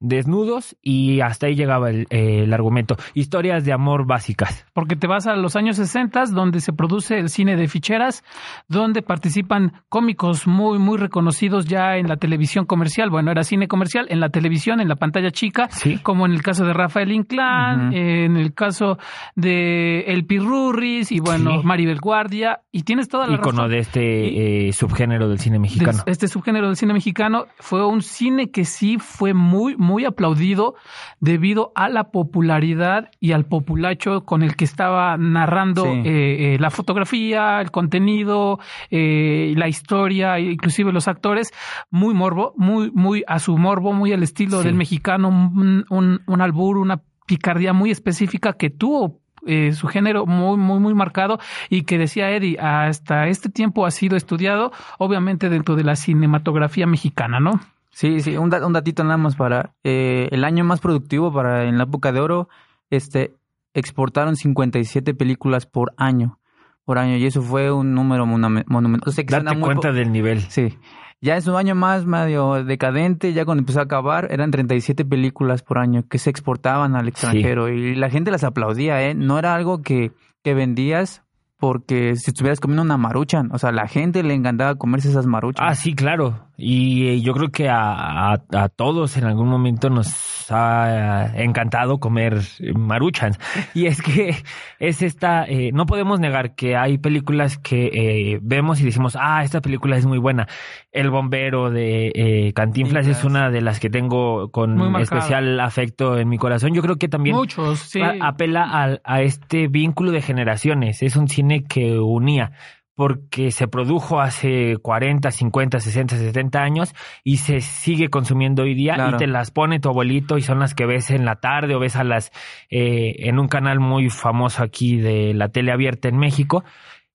desnudos 0.00 0.76
y 0.82 1.20
hasta 1.20 1.46
ahí 1.46 1.54
llegaba 1.54 1.90
el, 1.90 2.06
eh, 2.10 2.42
el 2.44 2.52
argumento. 2.52 2.96
Historias 3.14 3.64
de 3.64 3.72
amor 3.72 4.06
básicas. 4.06 4.66
Porque 4.72 4.96
te 4.96 5.06
vas 5.06 5.26
a 5.26 5.34
los 5.36 5.56
años 5.56 5.76
60, 5.76 6.24
donde 6.32 6.60
se 6.60 6.72
produce 6.72 7.18
el 7.18 7.28
cine 7.28 7.56
de 7.56 7.68
ficheras, 7.68 8.22
donde 8.68 9.02
participan 9.02 9.72
cómicos 9.88 10.46
muy, 10.46 10.78
muy 10.78 10.98
reconocidos 10.98 11.66
ya 11.66 11.96
en 11.96 12.08
la 12.08 12.16
televisión 12.16 12.66
comercial. 12.66 13.10
Bueno, 13.10 13.30
era 13.30 13.42
cine 13.44 13.68
comercial 13.68 14.06
en 14.10 14.20
la 14.20 14.28
televisión, 14.28 14.80
en 14.80 14.88
la 14.88 14.96
pantalla 14.96 15.30
chica, 15.30 15.68
Sí. 15.70 15.98
como 15.98 16.26
en 16.26 16.32
el 16.32 16.42
caso 16.42 16.64
de 16.64 16.72
Rafael 16.72 17.10
Inclán, 17.12 17.92
en 17.94 18.36
el 18.36 18.52
caso 18.54 18.98
de 19.36 20.00
El 20.06 20.26
Pirurris 20.26 21.12
y 21.12 21.20
bueno, 21.20 21.60
Sí. 21.60 21.66
Maribel 21.66 22.00
Guardia. 22.00 22.60
Y 22.72 22.82
tienes 22.82 23.08
toda 23.08 23.26
la 23.26 23.34
Ícono 23.34 23.58
razón. 23.62 23.70
de 23.70 23.78
este 23.78 24.68
eh, 24.68 24.72
subgénero 24.72 25.28
del 25.28 25.38
cine 25.38 25.54
de 25.54 25.60
mexicano. 25.60 26.02
este 26.06 26.28
subgénero 26.28 26.66
del 26.66 26.76
cine 26.76 26.92
mexicano 26.92 27.46
fue 27.58 27.86
un 27.86 28.02
cine 28.02 28.50
que 28.50 28.64
sí 28.64 28.98
fue 28.98 29.34
muy, 29.34 29.76
muy 29.84 30.04
aplaudido 30.04 30.74
debido 31.20 31.70
a 31.76 31.88
la 31.88 32.10
popularidad 32.10 33.10
y 33.20 33.32
al 33.32 33.44
populacho 33.44 34.24
con 34.24 34.42
el 34.42 34.56
que 34.56 34.64
estaba 34.64 35.16
narrando 35.16 35.84
Sí. 35.84 35.90
eh, 36.04 36.54
eh, 36.54 36.56
la 36.58 36.70
fotografía, 36.70 37.60
el 37.60 37.70
contenido, 37.70 38.58
eh, 38.90 39.52
la 39.56 39.68
historia, 39.68 40.38
inclusive 40.40 40.92
los 40.92 41.06
actores, 41.08 41.52
muy 41.90 42.14
morbo, 42.14 42.54
muy, 42.56 42.90
muy 42.92 43.22
a 43.26 43.38
su 43.38 43.56
morbo, 43.56 43.92
muy 43.92 44.12
al 44.12 44.22
estilo 44.22 44.58
Sí. 44.58 44.64
del 44.66 44.74
mexicano, 44.74 45.28
un, 45.28 45.84
un, 45.90 46.20
un 46.26 46.40
albur, 46.40 46.78
una 46.78 47.02
picardía 47.26 47.72
muy 47.72 47.90
específica 47.90 48.54
que 48.54 48.70
tuvo 48.70 49.20
eh, 49.46 49.72
su 49.72 49.88
género 49.88 50.24
muy, 50.24 50.56
muy, 50.56 50.80
muy 50.80 50.94
marcado 50.94 51.38
y 51.68 51.82
que 51.82 51.98
decía 51.98 52.30
Eddie, 52.30 52.56
hasta 52.58 53.26
este 53.28 53.50
tiempo 53.50 53.84
ha 53.84 53.90
sido 53.90 54.16
estudiado, 54.16 54.72
obviamente 54.98 55.50
dentro 55.50 55.76
de 55.76 55.84
la 55.84 55.96
cinematografía 55.96 56.86
mexicana, 56.86 57.40
¿no? 57.40 57.60
Sí, 57.94 58.20
sí, 58.20 58.36
un, 58.36 58.50
da- 58.50 58.66
un 58.66 58.72
datito 58.72 59.04
nada 59.04 59.16
más 59.16 59.36
para 59.36 59.72
eh, 59.84 60.28
el 60.32 60.44
año 60.44 60.64
más 60.64 60.80
productivo 60.80 61.32
para 61.32 61.64
en 61.64 61.78
la 61.78 61.84
época 61.84 62.12
de 62.12 62.20
oro, 62.20 62.48
este 62.90 63.34
exportaron 63.72 64.36
57 64.36 65.14
películas 65.14 65.66
por 65.66 65.92
año, 65.96 66.38
por 66.84 66.98
año 66.98 67.16
y 67.16 67.26
eso 67.26 67.42
fue 67.42 67.72
un 67.72 67.94
número 67.94 68.26
monume- 68.26 68.64
monumental. 68.66 69.08
O 69.08 69.12
sea, 69.12 69.24
Date 69.24 69.60
cuenta 69.60 69.92
del 69.92 70.12
nivel. 70.12 70.40
Sí. 70.42 70.78
Ya 71.20 71.36
en 71.36 71.42
su 71.42 71.56
año 71.56 71.74
más 71.74 72.04
medio 72.04 72.62
decadente, 72.64 73.32
ya 73.32 73.44
cuando 73.44 73.62
empezó 73.62 73.80
a 73.80 73.84
acabar, 73.84 74.28
eran 74.30 74.50
37 74.50 75.04
películas 75.04 75.62
por 75.62 75.78
año 75.78 76.02
que 76.08 76.18
se 76.18 76.28
exportaban 76.30 76.96
al 76.96 77.08
extranjero 77.08 77.68
y 77.70 77.94
la 77.94 78.10
gente 78.10 78.30
las 78.30 78.44
aplaudía, 78.44 79.02
¿eh? 79.08 79.14
No 79.14 79.38
era 79.38 79.54
algo 79.54 79.80
que, 79.82 80.12
que 80.42 80.52
vendías 80.54 81.22
porque 81.56 82.16
si 82.16 82.30
estuvieras 82.32 82.60
comiendo 82.60 82.82
una 82.82 82.98
maruchan, 82.98 83.48
o 83.52 83.58
sea, 83.58 83.72
la 83.72 83.86
gente 83.88 84.22
le 84.22 84.34
encantaba 84.34 84.74
comerse 84.74 85.08
esas 85.08 85.24
maruchas. 85.26 85.64
Ah, 85.66 85.74
sí, 85.74 85.94
claro. 85.94 86.46
Y 86.56 87.08
eh, 87.08 87.20
yo 87.20 87.32
creo 87.34 87.48
que 87.50 87.68
a, 87.68 88.32
a, 88.32 88.38
a 88.52 88.68
todos 88.68 89.16
en 89.16 89.24
algún 89.24 89.48
momento 89.48 89.90
nos 89.90 90.46
ha 90.52 91.32
encantado 91.36 91.98
comer 91.98 92.40
maruchans. 92.76 93.38
Y 93.74 93.86
es 93.86 94.00
que 94.02 94.36
es 94.78 95.02
esta, 95.02 95.44
eh, 95.46 95.70
no 95.72 95.86
podemos 95.86 96.20
negar 96.20 96.54
que 96.54 96.76
hay 96.76 96.98
películas 96.98 97.58
que 97.58 97.86
eh, 98.34 98.38
vemos 98.42 98.80
y 98.80 98.84
decimos, 98.84 99.16
ah, 99.20 99.42
esta 99.42 99.60
película 99.60 99.96
es 99.96 100.06
muy 100.06 100.18
buena. 100.18 100.46
El 100.92 101.10
bombero 101.10 101.70
de 101.70 102.12
eh, 102.14 102.52
Cantinflas 102.54 103.06
es 103.08 103.24
una 103.24 103.50
de 103.50 103.60
las 103.60 103.80
que 103.80 103.90
tengo 103.90 104.50
con 104.50 104.78
especial 105.00 105.58
afecto 105.60 106.18
en 106.18 106.28
mi 106.28 106.38
corazón. 106.38 106.72
Yo 106.74 106.82
creo 106.82 106.96
que 106.96 107.08
también 107.08 107.34
Muchos, 107.36 107.80
sí. 107.80 108.00
a- 108.00 108.14
apela 108.28 108.62
al- 108.70 109.00
a, 109.04 109.22
este 109.22 109.66
vínculo 109.68 110.12
de 110.12 110.22
generaciones. 110.22 111.02
Es 111.02 111.16
un 111.16 111.28
cine 111.28 111.64
que 111.64 111.98
unía 111.98 112.52
porque 112.94 113.50
se 113.50 113.66
produjo 113.68 114.20
hace 114.20 114.76
40, 114.80 115.30
50, 115.30 115.80
60, 115.80 116.16
70 116.16 116.62
años 116.62 116.94
y 117.24 117.38
se 117.38 117.60
sigue 117.60 118.08
consumiendo 118.08 118.62
hoy 118.62 118.74
día 118.74 118.94
Claro. 118.94 119.16
y 119.16 119.18
te 119.18 119.26
las 119.26 119.50
pone 119.50 119.80
tu 119.80 119.88
abuelito 119.88 120.38
y 120.38 120.42
son 120.42 120.58
las 120.60 120.74
que 120.74 120.86
ves 120.86 121.10
en 121.10 121.24
la 121.24 121.36
tarde 121.36 121.74
o 121.74 121.80
ves 121.80 121.96
a 121.96 122.04
las 122.04 122.30
eh, 122.70 123.16
en 123.28 123.38
un 123.38 123.48
canal 123.48 123.80
muy 123.80 124.10
famoso 124.10 124.62
aquí 124.62 124.96
de 124.96 125.34
la 125.34 125.48
tele 125.48 125.72
abierta 125.72 126.08
en 126.08 126.18
México 126.18 126.62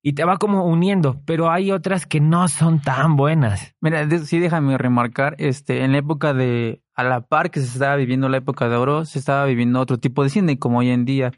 y 0.01 0.13
te 0.13 0.24
va 0.24 0.38
como 0.38 0.63
uniendo, 0.65 1.21
pero 1.25 1.51
hay 1.51 1.71
otras 1.71 2.05
que 2.05 2.21
no 2.21 2.48
son 2.48 2.81
tan 2.81 3.17
buenas. 3.17 3.75
Mira, 3.81 4.05
de- 4.05 4.19
sí 4.19 4.39
déjame 4.39 4.77
remarcar, 4.77 5.36
este, 5.39 5.83
en 5.83 5.91
la 5.91 5.98
época 5.98 6.33
de, 6.33 6.81
a 6.95 7.03
la 7.03 7.19
par 7.19 7.51
que 7.51 7.59
se 7.59 7.65
estaba 7.65 7.98
viviendo 7.98 8.29
la 8.29 8.38
época 8.38 8.69
de 8.69 8.77
oro, 8.77 9.03
se 9.03 9.19
estaba 9.19 9.43
viviendo 9.45 9.79
otro 9.81 9.98
tipo 9.98 10.24
de 10.24 10.29
cine 10.29 10.57
como 10.57 10.79
hoy 10.79 10.89
en 10.91 11.03
día. 11.03 11.31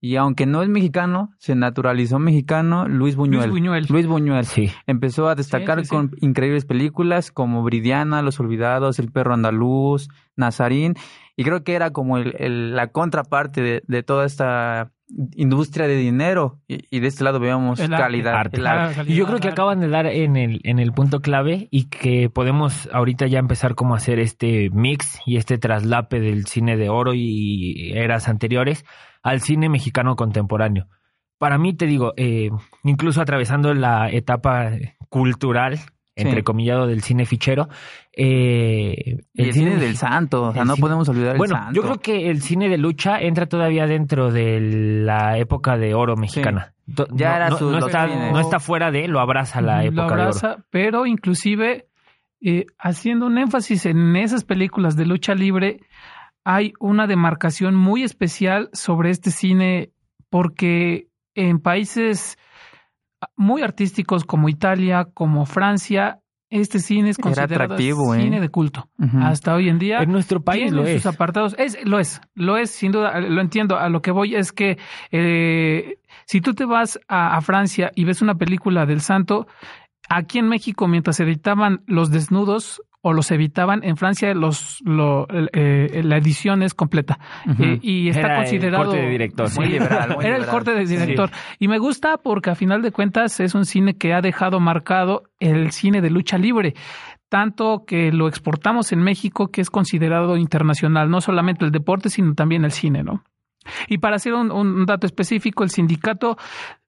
Y 0.00 0.14
aunque 0.16 0.46
no 0.46 0.62
es 0.62 0.68
mexicano, 0.68 1.30
se 1.38 1.54
naturalizó 1.56 2.18
mexicano 2.20 2.86
Luis 2.86 3.16
Buñuel. 3.16 3.50
Luis 3.50 3.60
Buñuel. 3.60 3.86
Luis 3.88 4.06
Buñuel. 4.06 4.44
Sí. 4.44 4.70
Empezó 4.86 5.28
a 5.28 5.34
destacar 5.34 5.78
Sí, 5.78 5.84
sí, 5.84 5.88
sí. 5.90 5.96
con 5.96 6.10
increíbles 6.20 6.64
películas 6.66 7.32
como 7.32 7.62
Bridiana, 7.64 8.22
Los 8.22 8.38
Olvidados, 8.38 8.98
El 9.00 9.10
Perro 9.10 9.34
Andaluz, 9.34 10.08
Nazarín. 10.36 10.94
Y 11.36 11.42
creo 11.44 11.64
que 11.64 11.74
era 11.74 11.90
como 11.90 12.16
el, 12.18 12.34
el- 12.38 12.76
la 12.76 12.88
contraparte 12.92 13.60
de, 13.60 13.82
de 13.88 14.02
toda 14.04 14.24
esta 14.24 14.92
industria 15.34 15.86
de 15.86 15.96
dinero 15.96 16.60
y, 16.68 16.84
y 16.94 17.00
de 17.00 17.08
este 17.08 17.24
lado 17.24 17.40
veamos 17.40 17.80
El 17.80 17.92
arte. 17.94 18.02
calidad. 18.04 18.34
Arte. 18.34 18.56
el 18.58 18.66
arte. 18.66 19.04
Y 19.06 19.14
yo 19.16 19.26
creo 19.26 19.38
que 19.38 19.48
acaban 19.48 19.80
de 19.80 19.88
dar 19.88 20.06
en 20.06 20.36
el, 20.36 20.60
en 20.64 20.78
el 20.78 20.92
punto 20.92 21.20
clave 21.20 21.68
y 21.70 21.88
que 21.88 22.28
podemos 22.30 22.88
ahorita 22.92 23.26
ya 23.26 23.38
empezar 23.38 23.74
como 23.74 23.94
a 23.94 23.96
hacer 23.98 24.18
este 24.18 24.70
mix 24.70 25.20
y 25.26 25.36
este 25.36 25.58
traslape 25.58 26.20
del 26.20 26.46
cine 26.46 26.76
de 26.76 26.88
oro 26.88 27.12
y 27.14 27.92
eras 27.94 28.28
anteriores 28.28 28.84
al 29.22 29.40
cine 29.40 29.68
mexicano 29.68 30.16
contemporáneo. 30.16 30.86
Para 31.38 31.56
mí, 31.56 31.72
te 31.72 31.86
digo, 31.86 32.14
eh, 32.16 32.50
incluso 32.82 33.20
atravesando 33.20 33.72
la 33.72 34.10
etapa 34.10 34.72
cultural, 35.08 35.78
entre 36.20 36.42
comillado, 36.44 36.86
del 36.86 37.02
cine 37.02 37.24
fichero, 37.26 37.68
eh, 38.12 39.18
Y 39.34 39.42
el 39.42 39.52
cine 39.52 39.76
del 39.76 39.96
santo, 39.96 40.42
o 40.48 40.52
sea, 40.52 40.62
el 40.62 40.68
no 40.68 40.74
cine- 40.74 40.80
podemos 40.82 41.08
olvidar 41.08 41.32
el 41.32 41.38
Bueno, 41.38 41.54
santo. 41.56 41.72
yo 41.74 41.82
creo 41.82 41.98
que 42.00 42.30
el 42.30 42.42
cine 42.42 42.68
de 42.68 42.78
lucha 42.78 43.20
entra 43.20 43.46
todavía 43.46 43.86
dentro 43.86 44.30
de 44.32 44.60
la 44.60 45.38
época 45.38 45.76
de 45.76 45.94
oro 45.94 46.16
mexicana. 46.16 46.74
Ya 47.12 47.30
no, 47.30 47.36
era 47.36 47.50
su- 47.52 47.70
no 47.70 47.78
está, 47.86 48.06
no 48.06 48.40
está 48.40 48.58
fuera 48.60 48.90
de, 48.90 49.08
lo 49.08 49.20
abraza 49.20 49.60
la 49.60 49.82
lo 49.82 49.88
época 49.88 50.02
de 50.06 50.12
oro. 50.12 50.22
abraza, 50.22 50.56
pero 50.70 51.06
inclusive 51.06 51.86
eh, 52.40 52.66
haciendo 52.78 53.26
un 53.26 53.36
énfasis 53.38 53.86
en 53.86 54.14
esas 54.16 54.44
películas 54.44 54.96
de 54.96 55.06
lucha 55.06 55.34
libre, 55.34 55.80
hay 56.44 56.72
una 56.80 57.06
demarcación 57.06 57.74
muy 57.74 58.04
especial 58.04 58.70
sobre 58.72 59.10
este 59.10 59.30
cine 59.30 59.90
porque 60.30 61.08
en 61.34 61.58
países 61.60 62.38
muy 63.36 63.62
artísticos 63.62 64.24
como 64.24 64.48
Italia, 64.48 65.06
como 65.12 65.46
Francia, 65.46 66.20
este 66.50 66.78
cine 66.78 67.10
es 67.10 67.18
Era 67.18 67.22
considerado 67.24 67.64
atractivo, 67.64 68.14
¿eh? 68.14 68.22
cine 68.22 68.40
de 68.40 68.48
culto. 68.48 68.88
Hasta 69.20 69.54
hoy 69.54 69.68
en 69.68 69.78
día 69.78 69.98
En 69.98 70.10
nuestro 70.10 70.40
país 70.40 70.72
lo 70.72 70.82
sus 70.82 70.90
es. 70.90 71.06
apartados. 71.06 71.54
Es, 71.58 71.78
lo 71.84 71.98
es, 71.98 72.20
lo 72.34 72.56
es, 72.56 72.70
sin 72.70 72.92
duda, 72.92 73.20
lo 73.20 73.40
entiendo. 73.40 73.76
A 73.76 73.88
lo 73.90 74.00
que 74.00 74.12
voy 74.12 74.34
es 74.34 74.52
que 74.52 74.78
eh, 75.10 75.98
si 76.24 76.40
tú 76.40 76.54
te 76.54 76.64
vas 76.64 76.98
a, 77.06 77.36
a 77.36 77.40
Francia 77.42 77.90
y 77.94 78.04
ves 78.04 78.22
una 78.22 78.36
película 78.36 78.86
del 78.86 79.00
santo, 79.00 79.46
aquí 80.08 80.38
en 80.38 80.48
México, 80.48 80.88
mientras 80.88 81.20
editaban 81.20 81.80
los 81.86 82.10
desnudos 82.10 82.80
o 83.00 83.12
los 83.12 83.30
evitaban, 83.30 83.84
en 83.84 83.96
Francia 83.96 84.34
los 84.34 84.78
lo, 84.84 85.28
el- 85.28 85.50
eh, 85.52 86.02
la 86.04 86.16
edición 86.16 86.62
es 86.62 86.74
completa. 86.74 87.18
Eh, 87.58 87.78
y 87.80 88.08
está 88.08 88.20
Era 88.20 88.32
el 88.34 88.36
considerado 88.42 88.84
corte 88.86 89.00
de 89.00 89.08
director. 89.08 89.48
Muy 89.56 89.66
liberal, 89.68 90.14
muy 90.16 90.24
era 90.24 90.36
el 90.36 90.46
corte 90.46 90.72
de 90.72 90.84
director. 90.84 91.30
Y 91.58 91.68
me 91.68 91.78
gusta 91.78 92.16
porque 92.16 92.50
a 92.50 92.54
final 92.54 92.82
de 92.82 92.90
cuentas 92.92 93.38
es 93.40 93.54
un 93.54 93.64
cine 93.64 93.94
que 93.96 94.12
ha 94.14 94.20
dejado 94.20 94.58
marcado 94.60 95.22
el 95.40 95.70
cine 95.72 96.00
de 96.00 96.10
lucha 96.10 96.38
libre. 96.38 96.74
Tanto 97.28 97.84
que 97.86 98.10
lo 98.10 98.26
exportamos 98.26 98.90
en 98.92 99.00
México 99.02 99.48
que 99.48 99.60
es 99.60 99.68
considerado 99.70 100.36
internacional, 100.38 101.10
no 101.10 101.20
solamente 101.20 101.64
el 101.64 101.70
deporte, 101.70 102.08
sino 102.08 102.34
también 102.34 102.64
el 102.64 102.72
cine, 102.72 103.02
¿no? 103.02 103.22
Y 103.88 103.98
para 103.98 104.16
hacer 104.16 104.34
un, 104.34 104.50
un 104.50 104.86
dato 104.86 105.06
específico, 105.06 105.64
el 105.64 105.70
sindicato 105.70 106.36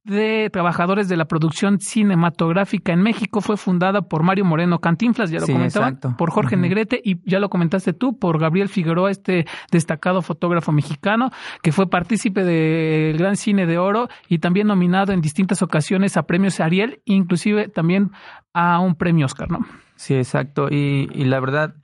de 0.03 0.49
trabajadores 0.51 1.09
de 1.09 1.17
la 1.17 1.27
producción 1.27 1.79
cinematográfica 1.79 2.93
en 2.93 3.03
México 3.03 3.43
fue 3.43 3.57
fundada 3.59 4.01
por 4.03 4.23
Mario 4.23 4.47
Moreno 4.47 4.79
Cantinflas, 4.79 5.31
ya 5.31 5.41
lo 5.41 5.47
Sí, 5.47 5.53
comentaban, 5.53 5.95
exacto. 5.95 6.17
por 6.17 6.31
Jorge. 6.31 6.57
Negrete 6.57 7.01
y 7.05 7.21
ya 7.31 7.39
lo 7.39 7.51
comentaste 7.51 7.93
tú, 7.93 8.19
por 8.19 8.39
Gabriel 8.41 8.69
Figueroa, 8.69 9.11
este 9.11 9.47
destacado 9.71 10.23
fotógrafo 10.23 10.73
mexicano 10.73 11.31
que 11.63 11.71
fue 11.73 11.89
partícipe 11.91 12.45
del 12.45 13.19
Gran 13.19 13.37
Cine 13.37 13.67
de 13.67 13.79
Oro 13.79 14.09
y 14.27 14.39
también 14.39 14.69
nominado 14.69 15.13
en 15.13 15.21
distintas 15.21 15.61
ocasiones 15.63 16.17
a 16.17 16.23
premios 16.23 16.61
Ariel, 16.61 17.03
inclusive 17.05 17.69
también 17.69 18.11
a 18.55 18.81
un 18.81 18.95
premio 18.95 19.27
Oscar, 19.27 19.51
¿no? 19.51 19.61
Sí, 19.97 20.15
exacto. 20.15 20.69
Y, 20.71 21.09
y 21.13 21.25
la 21.25 21.41
verdad, 21.41 21.75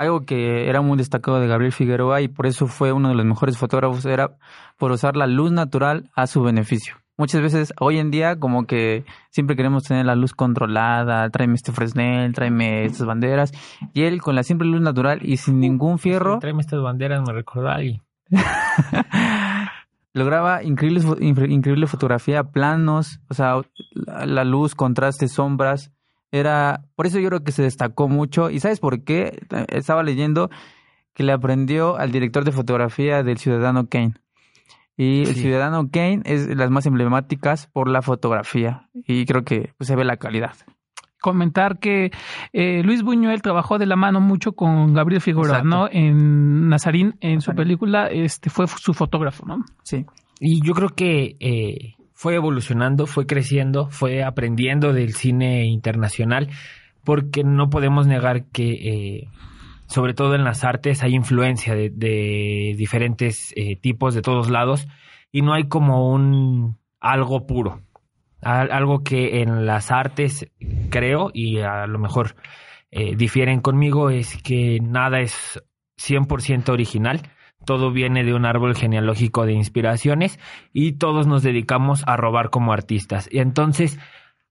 algo 0.00 0.22
que 0.24 0.68
era 0.68 0.80
muy 0.80 0.96
destacado 0.96 1.38
de 1.40 1.46
Gabriel 1.46 1.72
Figueroa 1.72 2.20
y 2.22 2.28
por 2.28 2.46
eso 2.46 2.66
fue 2.66 2.90
uno 2.92 3.10
de 3.10 3.14
los 3.14 3.26
mejores 3.26 3.58
fotógrafos 3.58 4.06
era 4.06 4.36
por 4.78 4.90
usar 4.92 5.14
la 5.16 5.26
luz 5.26 5.52
natural 5.52 6.10
a 6.16 6.26
su 6.26 6.42
beneficio. 6.42 6.94
Muchas 7.18 7.42
veces, 7.42 7.74
hoy 7.78 7.98
en 7.98 8.10
día, 8.10 8.36
como 8.40 8.64
que 8.64 9.04
siempre 9.30 9.54
queremos 9.56 9.84
tener 9.84 10.06
la 10.06 10.14
luz 10.14 10.32
controlada, 10.32 11.28
tráeme 11.28 11.56
este 11.56 11.70
Fresnel, 11.70 12.32
tráeme 12.32 12.86
estas 12.86 13.06
banderas, 13.06 13.52
y 13.92 14.04
él 14.04 14.22
con 14.22 14.34
la 14.34 14.42
simple 14.42 14.66
luz 14.68 14.80
natural 14.80 15.18
y 15.22 15.36
sin 15.36 15.60
ningún 15.60 15.98
fierro, 15.98 16.38
Tráeme 16.38 16.62
estas 16.62 16.80
banderas, 16.80 17.22
me 17.26 17.34
recordó 17.34 17.68
a 17.68 17.74
alguien. 17.74 18.00
lograba 20.12 20.62
increíble, 20.62 21.00
fo- 21.02 21.18
incre- 21.18 21.50
increíble 21.50 21.86
fotografía, 21.86 22.42
planos, 22.44 23.20
o 23.28 23.34
sea, 23.34 23.60
la, 23.92 24.26
la 24.26 24.44
luz, 24.44 24.74
contrastes, 24.74 25.32
sombras. 25.32 25.92
Era, 26.32 26.84
por 26.94 27.06
eso 27.06 27.18
yo 27.18 27.28
creo 27.28 27.44
que 27.44 27.52
se 27.52 27.62
destacó 27.62 28.08
mucho. 28.08 28.50
¿Y 28.50 28.60
sabes 28.60 28.80
por 28.80 29.02
qué? 29.02 29.40
Estaba 29.68 30.02
leyendo 30.02 30.50
que 31.14 31.24
le 31.24 31.32
aprendió 31.32 31.96
al 31.98 32.12
director 32.12 32.44
de 32.44 32.52
fotografía 32.52 33.22
del 33.22 33.38
Ciudadano 33.38 33.88
Kane. 33.88 34.14
Y 34.96 35.22
el. 35.22 35.34
Ciudadano 35.34 35.90
Kane 35.90 36.22
es 36.24 36.46
de 36.46 36.54
las 36.54 36.70
más 36.70 36.86
emblemáticas 36.86 37.66
por 37.66 37.88
la 37.88 38.02
fotografía. 38.02 38.88
Y 38.94 39.24
creo 39.26 39.44
que 39.44 39.72
pues, 39.76 39.88
se 39.88 39.96
ve 39.96 40.04
la 40.04 40.18
calidad. 40.18 40.54
Comentar 41.20 41.78
que 41.78 42.10
eh, 42.52 42.82
Luis 42.82 43.02
Buñuel 43.02 43.42
trabajó 43.42 43.78
de 43.78 43.86
la 43.86 43.96
mano 43.96 44.20
mucho 44.20 44.52
con 44.52 44.94
Gabriel 44.94 45.20
Figueroa, 45.20 45.58
Exacto. 45.58 45.68
¿no? 45.68 45.88
En 45.90 46.68
Nazarín, 46.68 47.16
en 47.20 47.40
su 47.40 47.54
película, 47.54 48.06
este 48.06 48.48
fue 48.48 48.66
su 48.68 48.94
fotógrafo, 48.94 49.44
¿no? 49.44 49.64
Sí. 49.82 50.06
Y 50.38 50.62
yo 50.62 50.72
creo 50.72 50.88
que 50.90 51.36
eh, 51.40 51.94
fue 52.20 52.34
evolucionando, 52.34 53.06
fue 53.06 53.24
creciendo, 53.26 53.88
fue 53.88 54.22
aprendiendo 54.22 54.92
del 54.92 55.14
cine 55.14 55.64
internacional, 55.64 56.50
porque 57.02 57.44
no 57.44 57.70
podemos 57.70 58.06
negar 58.06 58.44
que, 58.52 58.72
eh, 58.72 59.28
sobre 59.86 60.12
todo 60.12 60.34
en 60.34 60.44
las 60.44 60.62
artes, 60.62 61.02
hay 61.02 61.14
influencia 61.14 61.74
de, 61.74 62.74
diferentes 62.76 63.54
eh, 63.56 63.76
tipos 63.76 64.12
de 64.14 64.20
todos 64.20 64.50
lados 64.50 64.86
y 65.32 65.40
no 65.40 65.54
hay 65.54 65.66
como 65.68 66.12
un 66.12 66.76
algo 67.00 67.46
puro. 67.46 67.80
Al- 68.42 68.70
algo 68.70 69.02
que 69.02 69.40
en 69.40 69.64
las 69.64 69.90
artes 69.90 70.46
creo 70.90 71.30
y 71.32 71.60
a 71.60 71.86
lo 71.86 71.98
mejor 71.98 72.36
eh, 72.90 73.16
difieren 73.16 73.62
conmigo 73.62 74.10
es 74.10 74.36
que 74.42 74.78
nada 74.82 75.20
es 75.20 75.58
100% 75.96 76.68
original. 76.68 77.22
Todo 77.64 77.92
viene 77.92 78.24
de 78.24 78.34
un 78.34 78.46
árbol 78.46 78.74
genealógico 78.74 79.44
de 79.46 79.52
inspiraciones 79.52 80.38
y 80.72 80.92
todos 80.92 81.26
nos 81.26 81.42
dedicamos 81.42 82.02
a 82.06 82.16
robar 82.16 82.50
como 82.50 82.72
artistas. 82.72 83.28
Y 83.30 83.38
entonces 83.38 83.98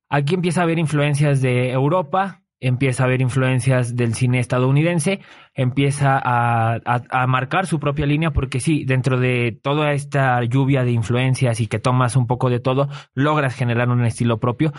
aquí 0.10 0.36
empieza 0.36 0.62
a 0.62 0.64
haber 0.64 0.80
influencias 0.80 1.42
de 1.42 1.72
Europa, 1.72 2.42
empieza 2.60 3.04
a 3.04 3.06
haber 3.08 3.22
influencias 3.22 3.96
del 3.96 4.14
cine 4.14 4.40
estadounidense, 4.40 5.22
empieza 5.54 6.20
a, 6.24 6.76
a- 6.86 7.28
marcar 7.28 7.66
su 7.68 7.80
propia 7.80 8.06
línea 8.06 8.32
porque 8.32 8.60
sí, 8.60 8.86
dentro 8.86 9.20
de 9.20 9.58
toda 9.62 9.94
esta 9.94 10.44
lluvia 10.44 10.84
de 10.84 10.92
influencias 10.92 11.62
y 11.62 11.68
que 11.68 11.80
tomas 11.80 12.16
un 12.16 12.28
poco 12.28 12.50
de 12.50 12.60
todo, 12.60 12.90
logras 13.14 13.56
generar 13.56 13.90
un 13.90 14.06
estilo 14.06 14.40
propio. 14.40 14.72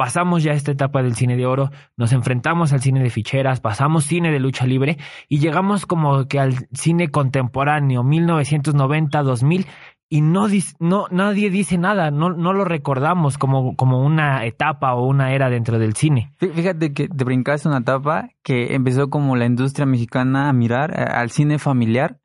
Pasamos 0.00 0.42
ya 0.42 0.52
esta 0.52 0.72
etapa 0.72 1.02
del 1.02 1.14
cine 1.14 1.36
de 1.36 1.44
oro, 1.44 1.68
nos 1.98 2.14
enfrentamos 2.14 2.72
al 2.72 2.80
cine 2.80 3.02
de 3.02 3.10
ficheras, 3.10 3.60
pasamos 3.60 4.04
cine 4.04 4.30
de 4.32 4.40
lucha 4.40 4.64
libre 4.64 4.96
y 5.28 5.40
llegamos 5.40 5.84
como 5.84 6.26
que 6.26 6.40
al 6.40 6.54
cine 6.72 7.08
contemporáneo, 7.08 8.02
1990-2000, 8.02 9.66
y 10.08 10.22
no, 10.22 10.46
no 10.78 11.06
nadie 11.10 11.50
dice 11.50 11.76
nada, 11.76 12.10
no, 12.10 12.30
no 12.30 12.54
lo 12.54 12.64
recordamos 12.64 13.36
como, 13.36 13.76
como 13.76 14.00
una 14.02 14.46
etapa 14.46 14.94
o 14.94 15.06
una 15.06 15.34
era 15.34 15.50
dentro 15.50 15.78
del 15.78 15.94
cine. 15.94 16.32
Fí- 16.40 16.50
Fíjate 16.50 16.94
que 16.94 17.06
te 17.08 17.24
brincaste 17.24 17.68
una 17.68 17.80
etapa 17.80 18.30
que 18.42 18.74
empezó 18.74 19.10
como 19.10 19.36
la 19.36 19.44
industria 19.44 19.84
mexicana 19.84 20.48
a 20.48 20.54
mirar 20.54 20.98
al 20.98 21.30
cine 21.30 21.58
familiar 21.58 22.18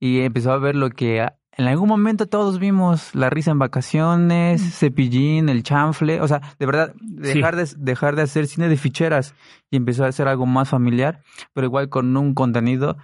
y 0.00 0.22
empezó 0.22 0.50
a 0.50 0.58
ver 0.58 0.74
lo 0.74 0.90
que 0.90 1.24
en 1.56 1.66
algún 1.66 1.88
momento 1.88 2.26
todos 2.26 2.58
vimos, 2.58 3.14
la 3.14 3.30
risa 3.30 3.52
en 3.52 3.58
vacaciones, 3.58 4.78
Cepillín, 4.78 5.48
el 5.48 5.62
chanfle, 5.62 6.20
o 6.20 6.28
sea, 6.28 6.40
de 6.58 6.66
verdad, 6.66 6.94
dejar, 7.00 7.56
de, 7.56 7.68
dejar 7.76 8.16
de 8.16 8.22
hacer 8.22 8.46
cine 8.46 8.68
de 8.68 8.76
ficheras 8.76 9.34
y 9.70 9.76
empezó 9.76 10.04
a 10.04 10.08
hacer 10.08 10.26
algo 10.26 10.46
más 10.46 10.68
familiar, 10.68 11.22
pero 11.52 11.66
igual 11.66 11.88
con 11.88 12.16
un 12.16 12.34
contenido 12.34 12.96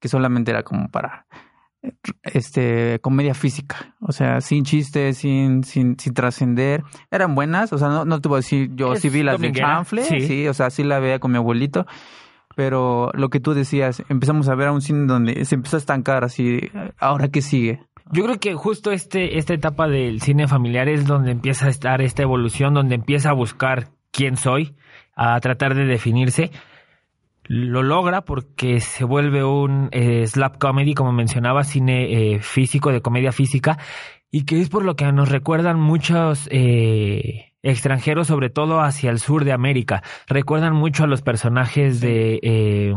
que 0.00 0.08
solamente 0.08 0.50
era 0.50 0.62
como 0.62 0.88
para 0.88 1.26
este 2.22 2.98
comedia 3.00 3.34
física, 3.34 3.94
o 4.00 4.12
sea, 4.12 4.40
sin 4.40 4.64
chistes, 4.64 5.18
sin 5.18 5.64
sin, 5.64 5.98
sin 5.98 6.14
trascender, 6.14 6.82
eran 7.10 7.34
buenas, 7.34 7.72
o 7.72 7.78
sea, 7.78 7.88
no, 7.88 8.04
no 8.04 8.20
te 8.20 8.28
voy 8.28 8.36
a 8.36 8.40
decir, 8.40 8.70
yo 8.74 8.96
sí 8.96 9.08
vi 9.08 9.22
las 9.22 9.40
de 9.40 9.52
chanfle, 9.52 10.04
sí. 10.04 10.20
sí, 10.20 10.48
o 10.48 10.54
sea, 10.54 10.70
sí 10.70 10.84
la 10.84 10.98
veía 10.98 11.18
con 11.18 11.30
mi 11.30 11.38
abuelito, 11.38 11.86
pero 12.56 13.10
lo 13.12 13.28
que 13.28 13.38
tú 13.38 13.52
decías, 13.52 14.02
empezamos 14.08 14.48
a 14.48 14.54
ver 14.54 14.68
a 14.68 14.72
un 14.72 14.80
cine 14.80 15.06
donde 15.06 15.44
se 15.44 15.54
empezó 15.54 15.76
a 15.76 15.78
estancar 15.78 16.24
así, 16.24 16.58
ahora 16.98 17.28
qué 17.28 17.42
sigue. 17.42 17.80
Yo 18.10 18.24
creo 18.24 18.40
que 18.40 18.54
justo 18.54 18.92
este, 18.92 19.36
esta 19.36 19.52
etapa 19.52 19.88
del 19.88 20.22
cine 20.22 20.48
familiar 20.48 20.88
es 20.88 21.06
donde 21.06 21.32
empieza 21.32 21.66
a 21.66 21.68
estar 21.68 22.00
esta 22.00 22.22
evolución, 22.22 22.72
donde 22.72 22.94
empieza 22.94 23.28
a 23.28 23.34
buscar 23.34 23.88
quién 24.10 24.38
soy, 24.38 24.74
a 25.14 25.38
tratar 25.40 25.74
de 25.74 25.84
definirse. 25.84 26.50
Lo 27.44 27.82
logra 27.82 28.22
porque 28.22 28.80
se 28.80 29.04
vuelve 29.04 29.44
un 29.44 29.90
eh, 29.92 30.26
slap 30.26 30.56
comedy, 30.56 30.94
como 30.94 31.12
mencionaba, 31.12 31.62
cine 31.62 32.36
eh, 32.36 32.40
físico, 32.40 32.90
de 32.90 33.02
comedia 33.02 33.32
física, 33.32 33.76
y 34.30 34.46
que 34.46 34.62
es 34.62 34.70
por 34.70 34.82
lo 34.82 34.96
que 34.96 35.12
nos 35.12 35.28
recuerdan 35.28 35.78
muchos 35.78 36.48
eh, 36.50 37.52
extranjero, 37.62 38.24
sobre 38.24 38.48
todo 38.50 38.80
hacia 38.80 39.10
el 39.10 39.18
sur 39.18 39.44
de 39.44 39.52
América. 39.52 40.02
Recuerdan 40.28 40.74
mucho 40.74 41.04
a 41.04 41.06
los 41.06 41.22
personajes 41.22 42.00
de 42.00 42.38
eh, 42.42 42.94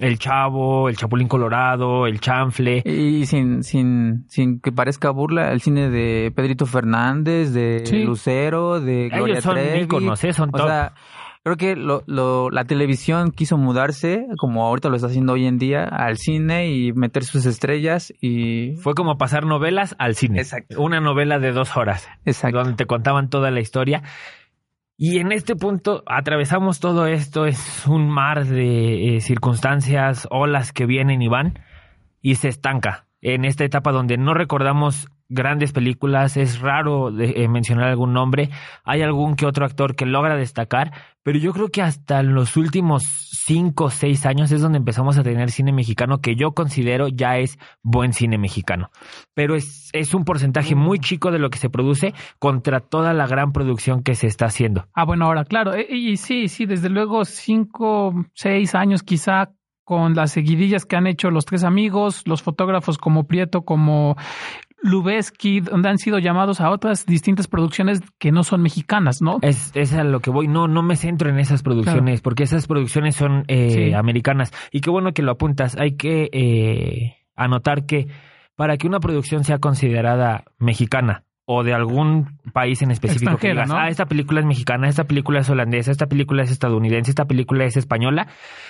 El 0.00 0.18
Chavo, 0.18 0.88
El 0.88 0.96
Chapulín 0.96 1.28
Colorado, 1.28 2.06
El 2.06 2.20
Chanfle. 2.20 2.82
Y 2.84 3.24
sin, 3.26 3.62
sin, 3.62 4.24
sin 4.28 4.60
que 4.60 4.72
parezca 4.72 5.10
burla, 5.10 5.52
el 5.52 5.60
cine 5.60 5.88
de 5.90 6.32
Pedrito 6.34 6.66
Fernández, 6.66 7.52
de 7.52 7.82
Sí. 7.86 8.04
Lucero, 8.04 8.80
de 8.80 9.08
Gloria 9.08 9.32
Ellos 9.34 9.44
son 9.44 9.54
Trevi. 9.54 9.80
íconos, 9.84 10.22
¿eh? 10.24 10.32
son 10.32 10.50
O 10.50 10.52
top. 10.58 10.66
sea, 10.66 10.92
creo 11.42 11.56
que 11.56 11.76
lo, 11.76 12.02
lo, 12.06 12.50
la 12.50 12.64
televisión 12.64 13.30
quiso 13.30 13.56
mudarse, 13.56 14.26
como 14.38 14.66
ahorita 14.66 14.88
lo 14.88 14.96
está 14.96 15.08
haciendo 15.08 15.32
hoy 15.32 15.46
en 15.46 15.58
día, 15.58 15.84
al 15.84 16.16
cine 16.16 16.70
y 16.70 16.92
meter 16.92 17.24
sus 17.24 17.46
estrellas 17.46 18.12
y... 18.20 18.76
Fue 18.76 18.94
como 18.94 19.16
pasar 19.16 19.46
novelas 19.46 19.96
al 19.98 20.14
cine. 20.14 20.40
Exacto. 20.40 20.80
Una 20.80 21.00
novela 21.00 21.38
de 21.38 21.52
dos 21.52 21.76
horas. 21.76 22.08
Exacto. 22.24 22.58
donde 22.58 22.74
te 22.74 22.86
contaban 22.86 23.30
toda 23.30 23.50
la 23.50 23.60
historia. 23.60 24.02
Y 24.96 25.18
en 25.18 25.32
este 25.32 25.56
punto 25.56 26.02
atravesamos 26.06 26.78
todo 26.78 27.06
esto, 27.06 27.46
es 27.46 27.86
un 27.86 28.10
mar 28.10 28.44
de 28.44 29.16
eh, 29.16 29.20
circunstancias, 29.20 30.28
olas 30.30 30.72
que 30.72 30.84
vienen 30.84 31.22
y 31.22 31.28
van, 31.28 31.58
y 32.20 32.34
se 32.34 32.48
estanca. 32.48 33.06
En 33.22 33.46
esta 33.46 33.64
etapa 33.64 33.92
donde 33.92 34.18
no 34.18 34.34
recordamos 34.34 35.08
grandes 35.30 35.72
películas, 35.72 36.36
es 36.36 36.60
raro 36.60 37.10
de- 37.10 37.42
eh, 37.42 37.48
mencionar 37.48 37.88
algún 37.88 38.12
nombre, 38.12 38.50
hay 38.84 39.00
algún 39.00 39.36
que 39.36 39.46
otro 39.46 39.64
actor 39.64 39.94
que 39.96 40.04
logra 40.04 40.36
destacar, 40.36 40.92
pero 41.22 41.38
yo 41.38 41.52
creo 41.52 41.68
que 41.68 41.80
hasta 41.82 42.22
los 42.22 42.56
últimos 42.56 43.04
cinco 43.04 43.84
o 43.84 43.90
seis 43.90 44.26
años 44.26 44.52
es 44.52 44.60
donde 44.60 44.78
empezamos 44.78 45.16
a 45.18 45.22
tener 45.22 45.50
cine 45.50 45.72
mexicano 45.72 46.18
que 46.20 46.34
yo 46.36 46.52
considero 46.52 47.08
ya 47.08 47.38
es 47.38 47.58
buen 47.82 48.12
cine 48.12 48.38
mexicano. 48.38 48.90
Pero 49.34 49.54
es, 49.54 49.88
es 49.92 50.14
un 50.14 50.24
porcentaje 50.24 50.74
muy 50.74 50.98
chico 50.98 51.30
de 51.30 51.38
lo 51.38 51.48
que 51.50 51.58
se 51.58 51.70
produce 51.70 52.12
contra 52.38 52.80
toda 52.80 53.12
la 53.12 53.26
gran 53.26 53.52
producción 53.52 54.02
que 54.02 54.14
se 54.14 54.26
está 54.26 54.46
haciendo. 54.46 54.86
Ah, 54.94 55.04
bueno, 55.04 55.26
ahora, 55.26 55.44
claro. 55.44 55.74
eh, 55.74 55.86
Y 55.90 56.16
sí, 56.16 56.48
sí, 56.48 56.66
desde 56.66 56.88
luego, 56.90 57.24
cinco, 57.24 58.14
seis 58.34 58.74
años 58.74 59.02
quizá 59.02 59.52
con 59.84 60.14
las 60.14 60.30
seguidillas 60.32 60.86
que 60.86 60.94
han 60.96 61.08
hecho 61.08 61.30
los 61.30 61.44
tres 61.46 61.64
amigos, 61.64 62.22
los 62.26 62.42
fotógrafos 62.42 62.96
como 62.96 63.26
Prieto, 63.26 63.62
como 63.62 64.16
Lubeski, 64.82 65.60
donde 65.60 65.88
han 65.88 65.98
sido 65.98 66.18
llamados 66.18 66.60
a 66.60 66.70
otras 66.70 67.06
distintas 67.06 67.46
producciones 67.46 68.00
que 68.18 68.32
no 68.32 68.44
son 68.44 68.62
mexicanas, 68.62 69.20
¿no? 69.22 69.38
Es, 69.42 69.70
es 69.74 69.92
a 69.94 70.04
lo 70.04 70.20
que 70.20 70.30
voy. 70.30 70.48
No, 70.48 70.68
no 70.68 70.82
me 70.82 70.96
centro 70.96 71.28
en 71.30 71.38
esas 71.38 71.62
producciones, 71.62 72.20
porque 72.20 72.44
esas 72.44 72.66
producciones 72.66 73.16
son 73.16 73.44
eh, 73.48 73.70
Sí. 73.70 73.92
americanas. 73.94 74.52
Y 74.72 74.80
qué 74.80 74.90
bueno 74.90 75.12
que 75.12 75.22
lo 75.22 75.32
apuntas. 75.32 75.76
Hay 75.78 75.96
que 75.96 76.28
eh, 76.32 77.16
anotar 77.36 77.86
que 77.86 78.08
para 78.56 78.76
que 78.76 78.86
una 78.86 79.00
producción 79.00 79.44
sea 79.44 79.58
considerada 79.58 80.44
mexicana 80.58 81.24
o 81.52 81.64
de 81.64 81.74
algún 81.74 82.38
país 82.52 82.80
en 82.82 82.92
específico 82.92 83.32
que 83.38 83.48
digas, 83.48 83.68
¿no? 83.68 83.74
ah, 83.76 83.88
esta 83.88 84.06
película 84.06 84.38
es 84.38 84.46
mexicana, 84.46 84.88
esta 84.88 85.02
película 85.04 85.40
es 85.40 85.50
holandesa, 85.50 85.90
esta 85.90 86.06
película 86.06 86.44
es 86.44 86.50
estadounidense, 86.52 87.10
esta 87.10 87.24
película 87.24 87.64
es 87.64 87.76
española, 87.76 88.28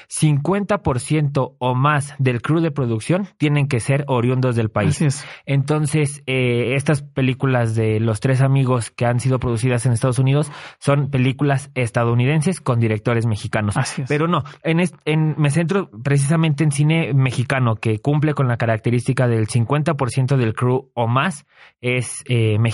50% 0.09 1.57
o 1.59 1.75
más 1.75 2.15
del 2.19 2.41
crew 2.43 2.61
de 2.61 2.71
producción 2.71 3.29
tienen 3.39 3.69
que 3.69 3.81
ser 3.81 4.05
oriundos 4.07 4.57
del 4.57 4.71
país. 4.71 4.97
Así 4.97 5.05
es. 5.07 5.27
Entonces, 5.47 6.23
eh, 6.27 6.75
estas 6.75 7.03
películas 7.03 7.75
de 7.75 8.01
los 8.01 8.21
tres 8.21 8.41
amigos 8.41 8.91
que 8.91 9.05
han 9.07 9.21
sido 9.21 9.39
producidas 9.39 9.85
en 9.87 9.93
Estados 9.93 10.19
Unidos 10.19 10.51
son 10.79 11.11
películas 11.11 11.71
estadounidenses 11.75 12.61
con 12.61 12.81
directores 12.81 13.27
mexicanos. 13.27 13.77
Así 13.77 14.03
es. 14.03 14.09
Pero 14.09 14.27
no, 14.29 14.43
en, 14.63 14.81
est- 14.81 14.97
en 15.05 15.35
me 15.39 15.51
centro 15.51 15.91
precisamente 16.03 16.65
en 16.65 16.71
cine 16.73 17.13
mexicano 17.15 17.77
que 17.77 17.99
cumple 17.99 18.35
con 18.35 18.49
la 18.49 18.57
característica 18.57 19.29
del 19.29 19.47
50% 19.49 20.37
del 20.37 20.55
crew 20.55 20.91
o 20.95 21.07
más 21.09 21.47
es 21.81 22.23
eh, 22.27 22.59
mexicano. 22.59 22.70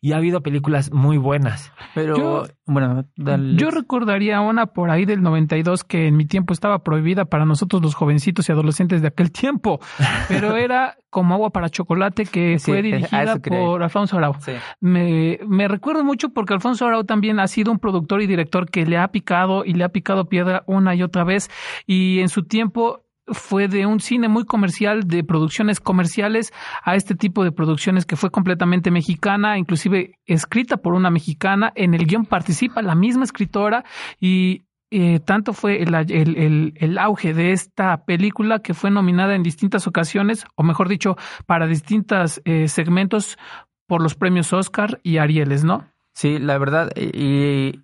Y 0.00 0.12
ha 0.12 0.18
habido 0.18 0.42
películas 0.42 0.92
muy 0.92 1.16
buenas. 1.16 1.72
Pero, 1.94 2.16
Yo- 2.16 2.44
bueno, 2.66 3.06
dale. 3.16 3.56
Yo 3.56 3.70
recordaría 3.70 4.38
una 4.42 4.66
por 4.66 4.90
ahí 4.90 5.06
del 5.06 5.22
92 5.22 5.82
que 5.82 6.08
en 6.08 6.16
mi 6.16 6.26
tiempo 6.26 6.52
estaba 6.52 6.80
prohibida 6.82 7.24
para 7.24 7.46
nosotros 7.46 7.80
los 7.80 7.94
jovencitos 7.94 8.46
y 8.46 8.52
adolescentes 8.52 9.00
de 9.00 9.08
aquel 9.08 9.32
tiempo, 9.32 9.80
pero 10.28 10.56
era 10.58 10.96
como 11.08 11.32
agua 11.34 11.50
para 11.50 11.70
chocolate 11.70 12.26
que 12.26 12.58
Sí, 12.58 12.66
fue 12.72 12.80
a 12.80 12.82
dirigida 12.82 13.36
por 13.38 13.82
Alfonso 13.82 14.18
Arau. 14.18 14.34
Sí. 14.40 14.52
Me, 14.80 15.38
me 15.46 15.68
recuerdo 15.68 16.04
mucho 16.04 16.28
porque 16.30 16.52
Alfonso 16.52 16.86
Arau 16.86 17.04
también 17.04 17.40
ha 17.40 17.46
sido 17.46 17.72
un 17.72 17.78
productor 17.78 18.20
y 18.20 18.26
director 18.26 18.68
que 18.68 18.84
le 18.84 18.98
ha 18.98 19.08
picado 19.08 19.64
y 19.64 19.72
le 19.72 19.84
ha 19.84 19.88
picado 19.88 20.28
piedra 20.28 20.64
una 20.66 20.94
y 20.94 21.02
otra 21.02 21.24
vez 21.24 21.48
y 21.86 22.18
en 22.20 22.28
su 22.28 22.42
tiempo 22.42 23.03
fue 23.26 23.68
de 23.68 23.86
un 23.86 24.00
cine 24.00 24.28
muy 24.28 24.44
comercial, 24.44 25.02
de 25.06 25.24
producciones 25.24 25.80
comerciales, 25.80 26.52
a 26.82 26.94
este 26.96 27.14
tipo 27.14 27.42
de 27.44 27.52
producciones 27.52 28.04
que 28.06 28.16
fue 28.16 28.30
completamente 28.30 28.90
mexicana, 28.90 29.58
inclusive 29.58 30.12
escrita 30.26 30.76
por 30.76 30.94
una 30.94 31.10
mexicana. 31.10 31.72
En 31.74 31.94
el 31.94 32.06
guion 32.06 32.26
participa 32.26 32.82
la 32.82 32.94
misma 32.94 33.24
escritora 33.24 33.84
y 34.20 34.64
eh, 34.90 35.18
tanto 35.20 35.54
fue 35.54 35.82
el, 35.82 35.92
el- 35.94 36.74
el- 36.76 36.98
auge 36.98 37.34
de 37.34 37.50
esta 37.52 38.04
película 38.04 38.60
que 38.60 38.74
fue 38.74 38.90
nominada 38.90 39.34
en 39.34 39.42
distintas 39.42 39.86
ocasiones, 39.88 40.44
o 40.54 40.62
mejor 40.62 40.88
dicho, 40.88 41.16
para 41.46 41.66
distintos 41.66 42.40
segmentos 42.66 43.36
por 43.86 44.02
los 44.02 44.14
premios 44.14 44.52
Oscar 44.52 45.00
y 45.02 45.18
Arieles, 45.18 45.64
¿no? 45.64 45.84
Sí, 46.14 46.38
la 46.38 46.58
verdad, 46.58 46.90
y, 46.96 47.80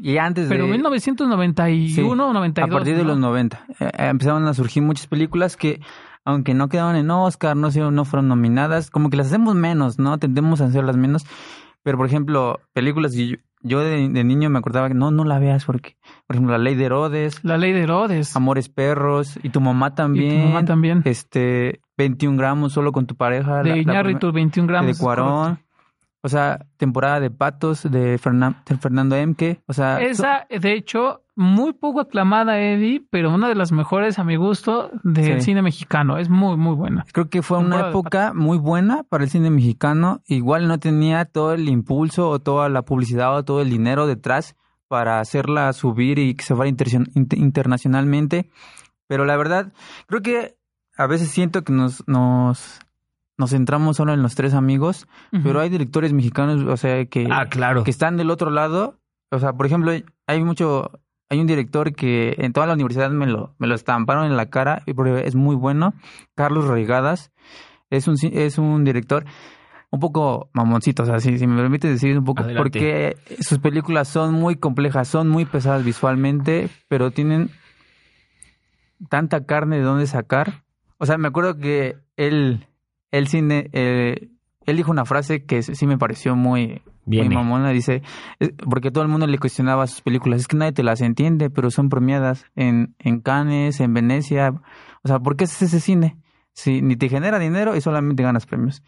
y 0.00 0.18
antes 0.18 0.48
Pero 0.48 0.64
de... 0.66 0.70
1991 0.72 1.88
Sí, 1.94 2.00
o 2.02 2.14
92. 2.14 2.70
A 2.70 2.72
partir 2.72 2.96
de 2.96 3.02
¿no? 3.02 3.08
los 3.10 3.18
90. 3.18 3.64
eh, 3.68 3.74
eh, 3.80 3.90
empezaron 4.08 4.46
a 4.46 4.54
surgir 4.54 4.82
muchas 4.82 5.06
películas 5.06 5.56
que, 5.56 5.80
aunque 6.24 6.54
no 6.54 6.68
quedaron 6.68 6.96
en 6.96 7.10
Oscar, 7.10 7.56
no, 7.56 7.70
no 7.90 8.04
fueron 8.04 8.28
nominadas, 8.28 8.90
como 8.90 9.10
que 9.10 9.16
las 9.16 9.28
hacemos 9.28 9.54
menos, 9.54 9.98
¿no? 9.98 10.18
Tendemos 10.18 10.60
a 10.60 10.66
hacerlas 10.66 10.96
menos. 10.96 11.24
Pero, 11.82 11.98
por 11.98 12.06
ejemplo, 12.06 12.60
películas 12.72 13.14
que 13.14 13.28
yo, 13.28 13.36
yo 13.62 13.80
de, 13.80 14.08
de 14.08 14.24
niño 14.24 14.50
me 14.50 14.58
acordaba 14.58 14.88
que 14.88 14.94
no, 14.94 15.10
no 15.12 15.24
la 15.24 15.38
veas 15.38 15.64
porque, 15.64 15.96
por 16.26 16.36
ejemplo, 16.36 16.52
La 16.52 16.62
Ley 16.62 16.74
de 16.74 16.84
Herodes, 16.84 17.44
La 17.44 17.56
ley 17.58 17.72
de 17.72 17.82
Herodes. 17.82 18.34
Amores 18.36 18.68
Perros, 18.68 19.38
y 19.42 19.50
tu 19.50 19.60
mamá 19.60 19.94
también. 19.94 20.46
mamá 20.48 20.64
también. 20.64 21.02
Este, 21.04 21.80
21 21.96 22.36
gramos 22.38 22.72
solo 22.72 22.90
con 22.92 23.06
tu 23.06 23.14
pareja. 23.16 23.58
de 23.62 23.70
la- 23.70 23.76
la 23.76 23.82
Iñárritu, 23.82 24.32
21 24.32 24.66
primer- 24.66 24.68
gramos. 24.82 24.98
de 24.98 25.02
Cuarón. 25.02 25.58
O 26.22 26.28
sea, 26.28 26.66
temporada 26.76 27.20
de 27.20 27.30
Patos 27.30 27.82
de, 27.88 28.18
Fernan- 28.18 28.56
de 28.64 28.76
Fernando 28.78 29.14
Emke. 29.16 29.60
O 29.66 29.72
sea, 29.72 30.00
Esa, 30.00 30.46
de 30.50 30.72
hecho, 30.72 31.22
muy 31.36 31.72
poco 31.72 32.00
aclamada, 32.00 32.58
Eddie, 32.58 33.04
pero 33.10 33.32
una 33.32 33.48
de 33.48 33.54
las 33.54 33.70
mejores 33.70 34.18
a 34.18 34.24
mi 34.24 34.34
gusto 34.36 34.90
del 35.04 35.40
Sí. 35.40 35.46
cine 35.52 35.62
mexicano. 35.62 36.18
Es 36.18 36.28
muy, 36.28 36.56
muy 36.56 36.74
buena. 36.74 37.04
Creo 37.12 37.28
que 37.28 37.42
fue 37.42 37.58
una 37.58 37.66
Temporada 37.68 37.90
época 37.90 38.32
muy 38.34 38.58
buena 38.58 39.02
para 39.04 39.22
el 39.24 39.30
cine 39.30 39.50
mexicano. 39.50 40.20
Igual 40.26 40.66
no 40.66 40.78
tenía 40.78 41.26
todo 41.26 41.52
el 41.52 41.68
impulso 41.68 42.28
o 42.28 42.38
toda 42.40 42.68
la 42.70 42.82
publicidad 42.82 43.36
o 43.36 43.44
todo 43.44 43.60
el 43.62 43.70
dinero 43.70 44.06
detrás 44.08 44.56
para 44.88 45.20
hacerla 45.20 45.72
subir 45.74 46.18
y 46.18 46.34
que 46.34 46.44
se 46.44 46.54
fuera 46.56 46.68
inter- 46.68 46.88
internacionalmente. 47.66 48.50
Pero 49.06 49.24
la 49.24 49.36
verdad, 49.36 49.72
creo 50.06 50.22
que 50.22 50.56
a 50.96 51.06
veces 51.06 51.28
siento 51.30 51.62
que 51.62 51.72
nos, 51.72 52.02
nos, 52.08 52.80
nos 53.38 53.50
centramos 53.50 53.96
solo 53.96 54.12
en 54.14 54.22
los 54.22 54.34
tres 54.34 54.54
amigos, 54.54 55.06
pero 55.42 55.60
hay 55.60 55.68
directores 55.68 56.12
mexicanos, 56.12 56.62
o 56.62 56.76
sea, 56.76 57.04
que, 57.06 57.28
Ah, 57.30 57.46
claro. 57.48 57.84
que 57.84 57.90
están 57.90 58.16
del 58.16 58.30
otro 58.30 58.50
lado. 58.50 58.98
O 59.30 59.38
sea, 59.38 59.52
por 59.52 59.66
ejemplo, 59.66 59.92
hay 60.26 60.42
mucho, 60.44 60.90
hay 61.28 61.40
un 61.40 61.46
director 61.46 61.94
que 61.94 62.34
en 62.38 62.52
toda 62.52 62.66
la 62.66 62.74
universidad 62.74 63.10
me 63.10 63.26
lo, 63.26 63.54
me 63.58 63.66
lo 63.66 63.74
estamparon 63.74 64.24
en 64.26 64.36
la 64.36 64.46
cara, 64.50 64.82
es 64.86 65.34
muy 65.34 65.56
bueno, 65.56 65.92
Carlos 66.34 66.66
Reigadas, 66.66 67.32
es 67.90 68.08
un, 68.08 68.16
es 68.32 68.58
un 68.58 68.84
director 68.84 69.24
un 69.90 70.00
poco 70.00 70.48
mamoncito, 70.52 71.02
o 71.04 71.06
sea, 71.06 71.20
si, 71.20 71.38
si 71.38 71.46
me 71.46 71.56
permite 71.60 71.88
decir 71.88 72.18
un 72.18 72.24
poco, 72.24 72.42
Adelante. 72.42 72.62
porque 72.62 73.16
sus 73.40 73.58
películas 73.58 74.08
son 74.08 74.34
muy 74.34 74.56
complejas, 74.56 75.08
son 75.08 75.28
muy 75.28 75.44
pesadas 75.44 75.84
visualmente, 75.84 76.68
pero 76.88 77.10
tienen 77.10 77.50
tanta 79.08 79.44
carne 79.44 79.76
de 79.76 79.82
dónde 79.82 80.06
sacar. 80.06 80.64
O 80.98 81.06
sea, 81.06 81.18
me 81.18 81.28
acuerdo 81.28 81.58
que 81.58 81.96
él, 82.16 82.66
el 83.10 83.28
cine, 83.28 83.70
eh, 83.72 84.28
él 84.66 84.76
dijo 84.76 84.90
una 84.90 85.04
frase 85.04 85.44
que 85.44 85.62
sí 85.62 85.86
me 85.86 85.96
pareció 85.98 86.34
muy, 86.36 86.66
muy 86.66 86.82
Viene. 87.04 87.34
mamona. 87.36 87.70
Dice, 87.70 88.02
porque 88.68 88.90
todo 88.90 89.04
el 89.04 89.08
mundo 89.10 89.26
le 89.26 89.38
cuestionaba 89.38 89.86
sus 89.86 90.00
películas. 90.00 90.40
Es 90.40 90.48
que 90.48 90.56
nadie 90.56 90.72
te 90.72 90.82
las 90.82 91.00
entiende, 91.00 91.50
pero 91.50 91.70
son 91.70 91.88
premiadas 91.88 92.46
en, 92.56 92.94
en 92.98 93.20
Cannes, 93.20 93.78
en 93.80 93.94
Venecia. 93.94 94.50
O 95.04 95.08
sea, 95.08 95.20
¿por 95.20 95.36
qué 95.36 95.44
haces 95.44 95.62
ese 95.62 95.80
cine? 95.80 96.16
Si 96.52 96.82
ni 96.82 96.96
te 96.96 97.08
genera 97.08 97.38
dinero 97.38 97.76
y 97.76 97.80
solamente 97.80 98.22
ganas 98.22 98.46
premios. 98.46 98.82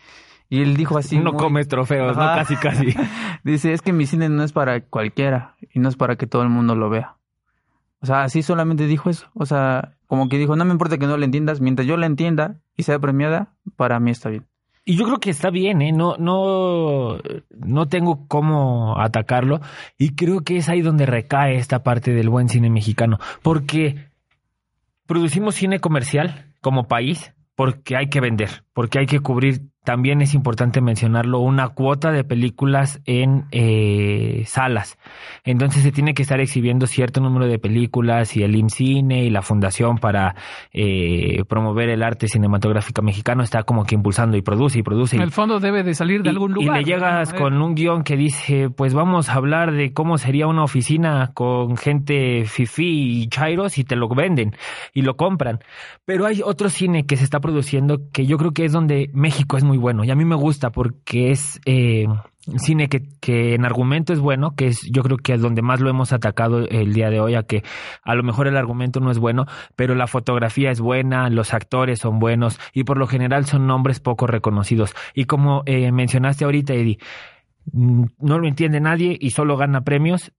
Y 0.51 0.63
él 0.63 0.77
dijo 0.77 0.97
así. 0.99 1.19
no 1.19 1.33
muy- 1.33 1.39
comes 1.41 1.69
trofeos, 1.69 2.17
¿no? 2.17 2.23
Casi, 2.23 2.57
casi. 2.57 2.95
Dice, 3.45 3.73
es 3.75 3.83
que 3.83 3.93
mi 3.93 4.07
cine 4.07 4.31
no 4.31 4.43
es 4.43 4.53
para 4.53 4.81
cualquiera 4.81 5.55
y 5.73 5.79
no 5.79 5.91
es 5.91 5.97
para 5.97 6.17
que 6.17 6.27
todo 6.27 6.43
el 6.43 6.49
mundo 6.49 6.75
lo 6.75 6.89
vea. 6.89 7.18
O 8.01 8.07
sea, 8.07 8.23
así 8.23 8.43
solamente 8.43 8.87
dijo 8.87 9.11
eso. 9.11 9.27
O 9.35 9.47
sea, 9.47 9.97
como 10.07 10.29
que 10.29 10.39
dijo, 10.39 10.57
no 10.57 10.65
me 10.65 10.73
importa 10.73 10.99
que 10.99 11.07
no 11.07 11.17
le 11.17 11.25
entiendas, 11.25 11.61
mientras 11.61 11.87
yo 11.87 11.97
la 11.97 12.07
entienda 12.07 12.61
y 12.77 12.85
sea 12.85 12.99
premiada, 12.99 13.55
para 13.77 13.99
mí 14.01 14.11
está 14.11 14.29
bien. 14.31 14.47
Y 14.85 14.97
yo 14.97 15.05
creo 15.05 15.19
que 15.19 15.29
está 15.29 15.51
bien, 15.51 15.83
¿eh? 15.83 15.93
No, 15.93 16.17
no, 16.17 17.19
no 17.51 17.89
tengo 17.89 18.27
cómo 18.27 18.99
atacarlo. 18.99 19.61
Y 19.99 20.15
creo 20.15 20.41
que 20.41 20.57
es 20.57 20.71
ahí 20.71 20.81
donde 20.81 21.05
recae 21.05 21.57
esta 21.57 21.83
parte 21.83 22.13
del 22.15 22.31
buen 22.31 22.49
cine 22.49 22.71
mexicano. 22.71 23.19
Porque 23.43 24.09
producimos 25.05 25.57
cine 25.57 25.79
comercial 25.79 26.55
como 26.63 26.89
país 26.89 27.35
porque 27.55 27.97
hay 27.97 28.09
que 28.09 28.21
vender, 28.21 28.63
porque 28.73 29.01
hay 29.01 29.07
que 29.07 29.19
cubrir 29.19 29.63
también 29.85 30.21
es 30.21 30.35
importante 30.35 30.81
mencionarlo, 30.81 31.41
una 31.41 31.69
cuota 31.69 32.13
de 32.13 32.23
películas 32.23 33.01
en 33.07 33.47
eh, 33.53 34.43
salas. 34.47 34.99
Entonces 35.45 35.83
se 35.83 35.93
tiene 35.93 36.13
que 36.13 36.23
estar 36.23 36.41
exhibiendo 36.41 36.87
cierto 36.87 37.21
número 37.21 37.47
de 37.47 37.59
películas 37.59 38.37
y 38.37 38.43
el 38.43 38.55
IMCINE 38.55 39.25
y 39.25 39.31
la 39.31 39.41
Fundación 39.41 39.97
para 39.97 40.35
eh, 40.73 41.43
promover 41.49 41.89
el 41.89 42.03
arte 42.03 42.29
cinematográfico 42.29 43.01
mexicano 43.03 43.43
está 43.43 43.63
como 43.63 43.85
que 43.85 43.95
impulsando 43.95 44.37
y 44.37 44.43
produce 44.43 44.81
y 44.81 44.83
produce. 44.83 45.17
El 45.17 45.31
fondo 45.31 45.59
debe 45.59 45.83
de 45.83 45.95
salir 45.95 46.23
de 46.23 46.29
y, 46.29 46.33
algún 46.33 46.51
y 46.51 46.65
lugar. 46.65 46.79
le 46.79 46.85
llegas 46.85 47.33
¿no? 47.33 47.39
con 47.39 47.63
un 47.63 47.75
guion 47.75 48.03
que 48.03 48.17
dice, 48.17 48.69
pues 48.69 48.93
vamos 48.93 49.31
a 49.31 49.35
hablar 49.35 49.73
de 49.73 49.93
cómo 49.93 50.19
sería 50.19 50.47
una 50.49 50.65
oficina 50.65 51.31
con 51.35 51.77
gente 51.77 52.45
fifí 52.45 53.23
y 53.23 53.29
chairos 53.29 53.79
y 53.79 53.85
te 53.85 53.97
lo 53.97 54.09
venden 54.09 54.55
y 54.93 55.03
lo 55.03 55.17
compran. 55.17 55.61
Pero 56.05 56.27
hay 56.27 56.43
otro 56.45 56.69
cine 56.69 57.07
que 57.07 57.17
se 57.17 57.25
está 57.25 57.41
produciendo 57.41 58.01
que 58.13 58.27
yo 58.27 58.37
creo 58.39 58.53
que 58.53 58.65
es 58.65 58.73
donde 58.73 59.11
México 59.13 59.57
es 59.57 59.65
muy 59.69 59.79
bueno 59.79 60.03
y 60.05 60.11
a 60.11 60.17
mí 60.17 60.25
me 60.25 60.35
gusta 60.35 60.71
porque 60.71 61.31
es 61.31 61.61
eh, 61.67 62.07
cine 62.57 62.89
que, 62.89 63.03
que 63.21 63.55
en 63.55 63.65
argumento 63.65 64.13
es 64.13 64.21
bueno, 64.21 64.55
que 64.57 64.69
es 64.69 64.81
yo 64.91 65.03
creo 65.03 65.19
que 65.19 65.35
es 65.35 65.41
donde 65.41 65.63
más 65.63 65.81
lo 65.81 65.91
hemos 65.91 66.13
atacado 66.13 66.67
el 66.69 66.95
día 66.95 67.11
de 67.11 67.21
hoy, 67.21 67.35
a 67.35 67.43
que 67.43 67.63
a 68.03 68.15
lo 68.15 68.23
mejor 68.23 68.47
el 68.47 68.57
argumento 68.57 69.01
no 69.01 69.11
es 69.11 69.19
bueno, 69.19 69.47
pero 69.77 69.95
la 69.95 70.07
fotografía 70.07 70.71
es 70.71 70.81
buena, 70.81 71.29
los 71.29 71.53
actores 71.53 71.99
son 71.99 72.19
buenos 72.19 72.59
y 72.73 72.85
por 72.85 72.97
lo 72.97 73.07
general 73.07 73.45
son 73.45 73.67
nombres 73.67 74.01
poco 74.01 74.27
reconocidos. 74.27 74.95
Y 75.15 75.25
como 75.25 75.63
eh, 75.67 75.93
mencionaste 75.93 76.45
ahorita, 76.45 76.73
Eddie, 76.75 76.99
mm, 77.73 78.05
no 78.21 78.39
lo 78.39 78.49
entiende 78.49 78.81
nadie 78.81 79.17
y 79.21 79.31
solo 79.31 79.57
gana 79.57 79.83
premios. 79.83 80.33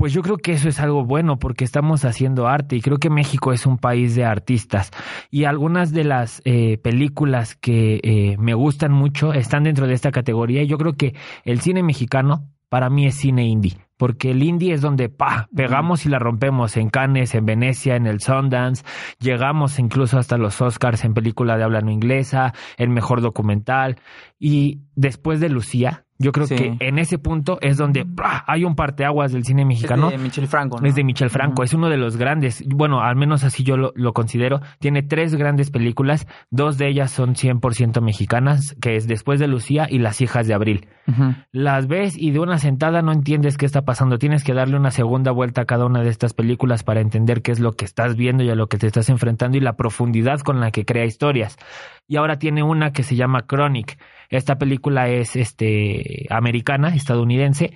Pues 0.00 0.14
yo 0.14 0.22
creo 0.22 0.38
que 0.38 0.52
eso 0.52 0.70
es 0.70 0.80
algo 0.80 1.04
bueno 1.04 1.38
porque 1.38 1.62
estamos 1.62 2.06
haciendo 2.06 2.48
arte 2.48 2.74
y 2.74 2.80
creo 2.80 2.96
que 2.96 3.10
México 3.10 3.52
es 3.52 3.66
un 3.66 3.76
país 3.76 4.14
de 4.14 4.24
artistas. 4.24 4.92
Y 5.30 5.44
algunas 5.44 5.92
de 5.92 6.04
las 6.04 6.40
eh, 6.46 6.78
películas 6.78 7.54
que 7.54 8.00
eh, 8.02 8.36
me 8.38 8.54
gustan 8.54 8.92
mucho 8.92 9.34
están 9.34 9.64
dentro 9.64 9.86
de 9.86 9.92
esta 9.92 10.10
categoría. 10.10 10.64
Yo 10.64 10.78
creo 10.78 10.94
que 10.94 11.14
el 11.44 11.60
cine 11.60 11.82
mexicano 11.82 12.48
para 12.70 12.88
mí 12.88 13.04
es 13.04 13.16
cine 13.16 13.44
indie 13.44 13.76
porque 13.98 14.30
el 14.30 14.42
indie 14.42 14.72
es 14.72 14.80
donde 14.80 15.10
pa 15.10 15.50
pegamos 15.54 16.06
y 16.06 16.08
la 16.08 16.18
rompemos 16.18 16.78
en 16.78 16.88
Cannes, 16.88 17.34
en 17.34 17.44
Venecia, 17.44 17.96
en 17.96 18.06
el 18.06 18.22
Sundance, 18.22 18.82
llegamos 19.18 19.78
incluso 19.78 20.18
hasta 20.18 20.38
los 20.38 20.62
Oscars 20.62 21.04
en 21.04 21.12
película 21.12 21.58
de 21.58 21.64
habla 21.64 21.82
no 21.82 21.90
inglesa, 21.90 22.54
el 22.78 22.88
mejor 22.88 23.20
documental. 23.20 23.96
Y 24.38 24.80
después 24.94 25.40
de 25.40 25.50
Lucía 25.50 26.06
yo 26.20 26.30
creo 26.30 26.46
Sí. 26.46 26.54
que 26.54 26.76
en 26.78 26.98
ese 26.98 27.18
punto 27.18 27.58
es 27.60 27.76
donde 27.76 28.04
¡bra! 28.06 28.44
hay 28.46 28.64
un 28.64 28.76
parteaguas 28.76 29.32
del 29.32 29.44
cine 29.44 29.64
mexicano. 29.64 30.06
Es 30.10 30.12
de 30.12 30.18
Michel 30.22 30.46
Franco, 30.46 30.78
¿no? 30.80 30.86
Es 30.86 30.94
de 30.94 31.02
Michel 31.02 31.30
Franco, 31.30 31.64
es 31.64 31.74
uno 31.74 31.88
de 31.88 31.96
los 31.96 32.16
grandes, 32.16 32.62
bueno, 32.68 33.00
al 33.00 33.16
menos 33.16 33.42
así 33.42 33.64
yo 33.64 33.76
lo, 33.76 33.92
lo 33.96 34.12
considero. 34.12 34.60
Tiene 34.78 35.02
tres 35.02 35.34
grandes 35.34 35.70
películas, 35.70 36.28
dos 36.50 36.78
de 36.78 36.88
ellas 36.88 37.10
son 37.10 37.34
100% 37.34 38.00
mexicanas, 38.00 38.76
que 38.80 38.94
es 38.96 39.08
Después 39.08 39.40
de 39.40 39.48
Lucía 39.48 39.86
y 39.90 39.98
Las 39.98 40.20
hijas 40.20 40.46
de 40.46 40.54
Abril. 40.54 40.86
Las 41.50 41.88
ves 41.88 42.16
y 42.16 42.30
de 42.30 42.38
una 42.38 42.58
sentada 42.58 43.02
no 43.02 43.10
entiendes 43.12 43.58
qué 43.58 43.66
está 43.66 43.82
pasando. 43.82 44.18
Tienes 44.18 44.44
que 44.44 44.54
darle 44.54 44.76
una 44.76 44.92
segunda 44.92 45.32
vuelta 45.32 45.62
a 45.62 45.64
cada 45.64 45.84
una 45.86 46.02
de 46.02 46.08
estas 46.10 46.34
películas 46.34 46.84
para 46.84 47.00
entender 47.00 47.42
qué 47.42 47.50
es 47.50 47.58
lo 47.58 47.72
que 47.72 47.84
estás 47.84 48.14
viendo 48.14 48.44
y 48.44 48.50
a 48.50 48.54
lo 48.54 48.68
que 48.68 48.78
te 48.78 48.86
estás 48.86 49.08
enfrentando 49.08 49.56
y 49.56 49.60
la 49.60 49.72
profundidad 49.72 50.38
con 50.40 50.60
la 50.60 50.70
que 50.70 50.84
crea 50.84 51.04
historias. 51.04 51.56
Y 52.06 52.16
ahora 52.16 52.38
tiene 52.38 52.62
una 52.62 52.92
que 52.92 53.02
se 53.02 53.16
llama 53.16 53.42
Chronic. 53.48 53.98
Esta 54.28 54.56
película 54.56 55.08
es 55.08 55.34
este 55.34 56.09
americana, 56.30 56.94
estadounidense, 56.94 57.72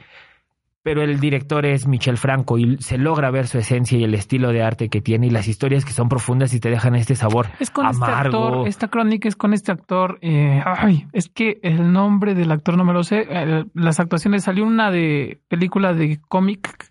pero 0.83 1.03
el 1.03 1.19
director 1.19 1.65
es 1.65 1.87
Michel 1.87 2.19
Franco 2.19 2.59
y 2.59 2.77
se 2.79 2.99
logra 2.99 3.31
ver 3.31 3.47
su 3.47 3.57
esencia 3.57 3.97
y 3.97 4.05
el 4.05 4.13
estilo 4.15 4.53
de 4.53 4.63
arte 4.63 4.91
que 4.91 5.01
tiene 5.01 5.29
y 5.29 5.31
las 5.31 5.49
historias 5.49 5.83
que 5.83 5.93
son 5.93 6.11
profundas 6.11 6.53
y 6.53 6.61
te 6.61 6.69
dejan 6.69 6.95
este 6.95 7.15
sabor 7.15 7.47
Es 7.59 7.71
con 7.71 7.87
este 7.87 8.05
amargo. 8.05 8.45
actor, 8.49 8.69
esta 8.69 8.89
crónica 8.89 9.27
es 9.27 9.35
con 9.35 9.55
este 9.55 9.73
actor. 9.73 10.19
eh, 10.21 10.63
ay, 10.65 11.07
es 11.15 11.31
que 11.31 11.59
el 11.63 11.91
nombre 11.91 12.35
del 12.35 12.53
actor 12.53 12.77
no 12.77 12.85
me 12.85 12.93
lo 12.93 13.03
sé. 13.03 13.27
las 13.73 13.99
actuaciones 13.99 14.45
salió 14.45 14.65
una 14.67 14.91
de 14.91 15.41
película 15.49 15.95
de 15.95 16.21
cómic 16.29 16.91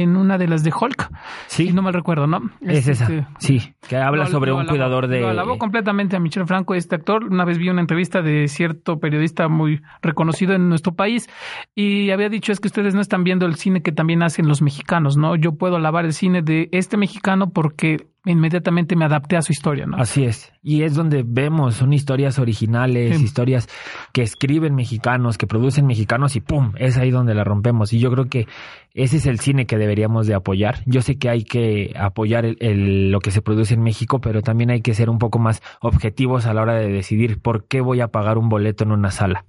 en 0.00 0.16
una 0.16 0.38
de 0.38 0.48
las 0.48 0.62
de 0.64 0.72
Hulk. 0.78 1.10
Sí, 1.46 1.68
Y 1.68 1.72
no 1.72 1.82
me 1.82 1.92
recuerdo, 1.92 2.26
¿no? 2.26 2.40
es 2.60 2.88
esa. 2.88 3.04
este, 3.04 3.26
Sí, 3.38 3.74
que 3.88 3.96
habla 3.96 4.24
Lo- 4.24 4.30
sobre 4.30 4.50
lo 4.50 4.56
un 4.56 4.62
alabó- 4.62 4.70
cuidador 4.70 5.08
de... 5.08 5.20
Lo 5.20 5.28
alabó 5.28 5.58
completamente 5.58 6.16
a 6.16 6.20
Michel 6.20 6.46
Franco, 6.46 6.74
este 6.74 6.94
actor. 6.96 7.24
Una 7.24 7.44
vez 7.44 7.58
vi 7.58 7.68
una 7.68 7.80
entrevista 7.80 8.22
de 8.22 8.48
cierto 8.48 8.98
periodista 9.00 9.48
muy 9.48 9.80
reconocido 10.02 10.54
en 10.54 10.68
nuestro 10.68 10.94
país 10.94 11.28
y 11.74 12.10
había 12.10 12.28
dicho 12.28 12.52
es 12.52 12.60
que 12.60 12.68
ustedes 12.68 12.94
no 12.94 13.00
están 13.00 13.24
viendo 13.24 13.46
el 13.46 13.54
cine 13.56 13.82
que 13.82 13.92
también 13.92 14.22
hacen 14.22 14.48
los 14.48 14.62
mexicanos, 14.62 15.16
¿no? 15.16 15.36
Yo 15.36 15.56
puedo 15.56 15.76
alabar 15.76 16.04
el 16.04 16.12
cine 16.12 16.42
de 16.42 16.68
este 16.72 16.96
mexicano 16.96 17.50
porque 17.50 18.06
inmediatamente 18.26 18.96
me 18.96 19.04
adapté 19.04 19.36
a 19.36 19.42
su 19.42 19.52
historia, 19.52 19.86
¿no? 19.86 19.96
Así 19.96 20.24
es. 20.24 20.52
Y 20.62 20.82
es 20.82 20.94
donde 20.94 21.24
vemos, 21.26 21.74
son 21.76 21.92
historias 21.92 22.38
originales, 22.38 23.16
Sí. 23.18 23.24
historias 23.24 23.68
que 24.12 24.22
escriben 24.22 24.74
mexicanos, 24.74 25.38
que 25.38 25.46
producen 25.46 25.86
mexicanos 25.86 26.36
y 26.36 26.40
¡pum! 26.40 26.72
Es 26.76 26.98
ahí 26.98 27.10
donde 27.10 27.34
la 27.34 27.44
rompemos. 27.44 27.92
Y 27.92 27.98
yo 27.98 28.10
creo 28.10 28.26
que 28.26 28.46
ese 28.92 29.16
es 29.18 29.26
el 29.26 29.40
cine 29.40 29.66
que 29.66 29.78
deberíamos 29.78 30.26
de 30.26 30.34
apoyar. 30.34 30.82
Yo 30.86 31.00
sé 31.02 31.18
que 31.18 31.30
hay 31.30 31.44
que 31.44 31.94
apoyar 31.98 32.44
el- 32.44 32.56
el- 32.60 33.10
lo 33.10 33.20
que 33.20 33.30
se 33.30 33.40
produce 33.42 33.74
en 33.74 33.82
México, 33.82 34.20
pero 34.20 34.42
también 34.42 34.70
hay 34.70 34.82
que 34.82 34.94
ser 34.94 35.08
un 35.08 35.18
poco 35.18 35.38
más 35.38 35.62
objetivos 35.80 36.46
a 36.46 36.52
la 36.54 36.62
hora 36.62 36.74
de 36.74 36.88
decidir 36.92 37.40
por 37.40 37.66
qué 37.66 37.80
voy 37.80 38.00
a 38.00 38.08
pagar 38.08 38.36
un 38.38 38.48
boleto 38.48 38.84
en 38.84 38.92
una 38.92 39.10
sala. 39.10 39.44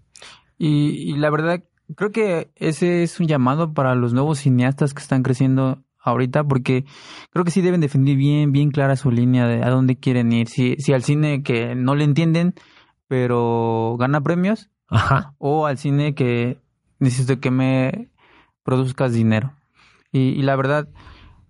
Y, 0.58 1.12
y 1.12 1.18
la 1.18 1.30
verdad, 1.30 1.64
creo 1.96 2.12
que 2.12 2.52
ese 2.56 3.04
es 3.04 3.20
un 3.20 3.28
llamado 3.28 3.74
para 3.74 3.96
los 3.96 4.14
nuevos 4.14 4.40
cineastas 4.40 4.94
que 4.94 5.02
están 5.02 5.24
creciendo 5.24 5.84
ahorita, 6.02 6.44
porque 6.44 6.86
creo 7.32 7.46
que 7.46 7.52
sí 7.52 7.62
deben 7.62 7.82
definir 7.82 8.18
bien, 8.18 8.52
bien 8.52 8.72
clara 8.72 8.96
su 8.96 9.12
línea 9.12 9.48
de 9.48 9.64
a 9.64 9.70
dónde 9.70 9.98
quieren 9.98 10.32
ir. 10.32 10.48
Si, 10.48 10.76
si 10.78 10.94
al 10.94 11.04
cine 11.04 11.44
que 11.44 11.76
no 11.76 11.96
le 11.96 12.04
entienden, 12.04 12.54
pero 13.08 13.96
gana 14.00 14.22
premios, 14.22 14.70
Ajá. 14.88 15.34
o 15.38 15.66
al 15.66 15.78
cine 15.78 16.16
que 16.16 16.58
necesito 17.00 17.40
que 17.40 17.52
me 17.52 18.10
produzcas 18.64 19.14
dinero. 19.14 19.54
Y, 20.12 20.20
y 20.30 20.42
la 20.42 20.56
verdad, 20.56 20.90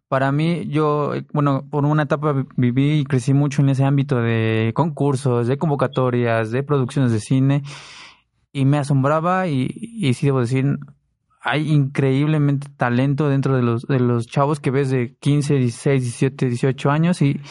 para 0.07 0.31
mí, 0.31 0.67
yo, 0.67 1.13
bueno, 1.33 1.65
por 1.69 1.85
una 1.85 2.03
etapa 2.03 2.33
vi- 2.33 2.45
viví 2.57 2.99
y 2.99 3.03
crecí 3.05 3.33
mucho 3.33 3.61
en 3.61 3.69
ese 3.69 3.85
ámbito 3.85 4.21
de 4.21 4.71
concursos, 4.75 5.47
de 5.47 5.57
convocatorias, 5.57 6.51
de 6.51 6.63
producciones 6.63 7.11
de 7.11 7.19
cine, 7.19 7.63
y 8.53 8.65
me 8.65 8.77
asombraba 8.77 9.47
y, 9.47 9.71
y 9.73 10.13
sí 10.13 10.25
debo 10.25 10.41
decir, 10.41 10.77
hay 11.41 11.71
increíblemente 11.71 12.67
talento 12.77 13.27
dentro 13.27 13.55
de 13.55 13.63
los, 13.63 13.87
de 13.87 13.99
los 13.99 14.27
chavos 14.27 14.59
que 14.59 14.71
ves 14.71 14.89
de 14.91 15.15
15, 15.19 15.55
16, 15.55 16.01
17, 16.01 16.45
18 16.47 16.91
años 16.91 17.21
y, 17.21 17.41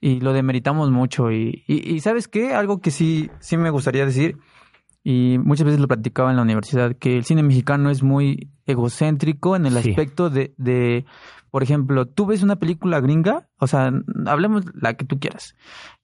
y 0.00 0.20
lo 0.20 0.32
demeritamos 0.32 0.90
mucho. 0.90 1.30
Y, 1.30 1.62
y, 1.68 1.94
y 1.94 2.00
¿sabes 2.00 2.26
qué? 2.28 2.54
Algo 2.54 2.80
que 2.80 2.90
sí, 2.90 3.30
sí 3.38 3.56
me 3.56 3.70
gustaría 3.70 4.04
decir, 4.04 4.36
y 5.04 5.38
muchas 5.38 5.64
veces 5.64 5.80
lo 5.80 5.88
platicaba 5.88 6.30
en 6.30 6.36
la 6.36 6.42
universidad, 6.42 6.96
que 6.96 7.16
el 7.16 7.24
cine 7.24 7.42
mexicano 7.42 7.90
es 7.90 8.02
muy 8.02 8.50
egocéntrico 8.66 9.56
en 9.56 9.66
el 9.66 9.74
Sí. 9.80 9.90
aspecto 9.90 10.28
de, 10.28 10.52
de, 10.58 11.06
por 11.50 11.62
ejemplo, 11.62 12.06
tú 12.06 12.26
ves 12.26 12.42
una 12.42 12.56
película 12.56 13.00
gringa, 13.00 13.48
o 13.58 13.66
sea, 13.66 13.92
hablemos 14.26 14.64
la 14.74 14.94
que 14.94 15.04
tú 15.04 15.18
quieras, 15.18 15.54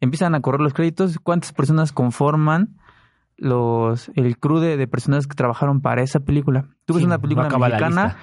empiezan 0.01 0.35
a 0.35 0.41
correr 0.41 0.61
los 0.61 0.75
créditos, 0.75 1.19
¿cuántas 1.19 1.53
personas 1.53 1.93
conforman 1.93 2.77
los 3.39 4.11
el 4.15 4.39
crew 4.39 4.59
de, 4.59 4.77
de 4.77 4.87
personas 4.87 5.27
que 5.27 5.35
trabajaron 5.35 5.81
para 5.81 6.03
esa 6.03 6.21
película? 6.21 6.69
Tú 6.85 6.95
ves 6.95 7.01
Sí, 7.03 7.07
una 7.07 7.19
película 7.19 7.49
mexicana, 7.49 8.05
lista. 8.05 8.19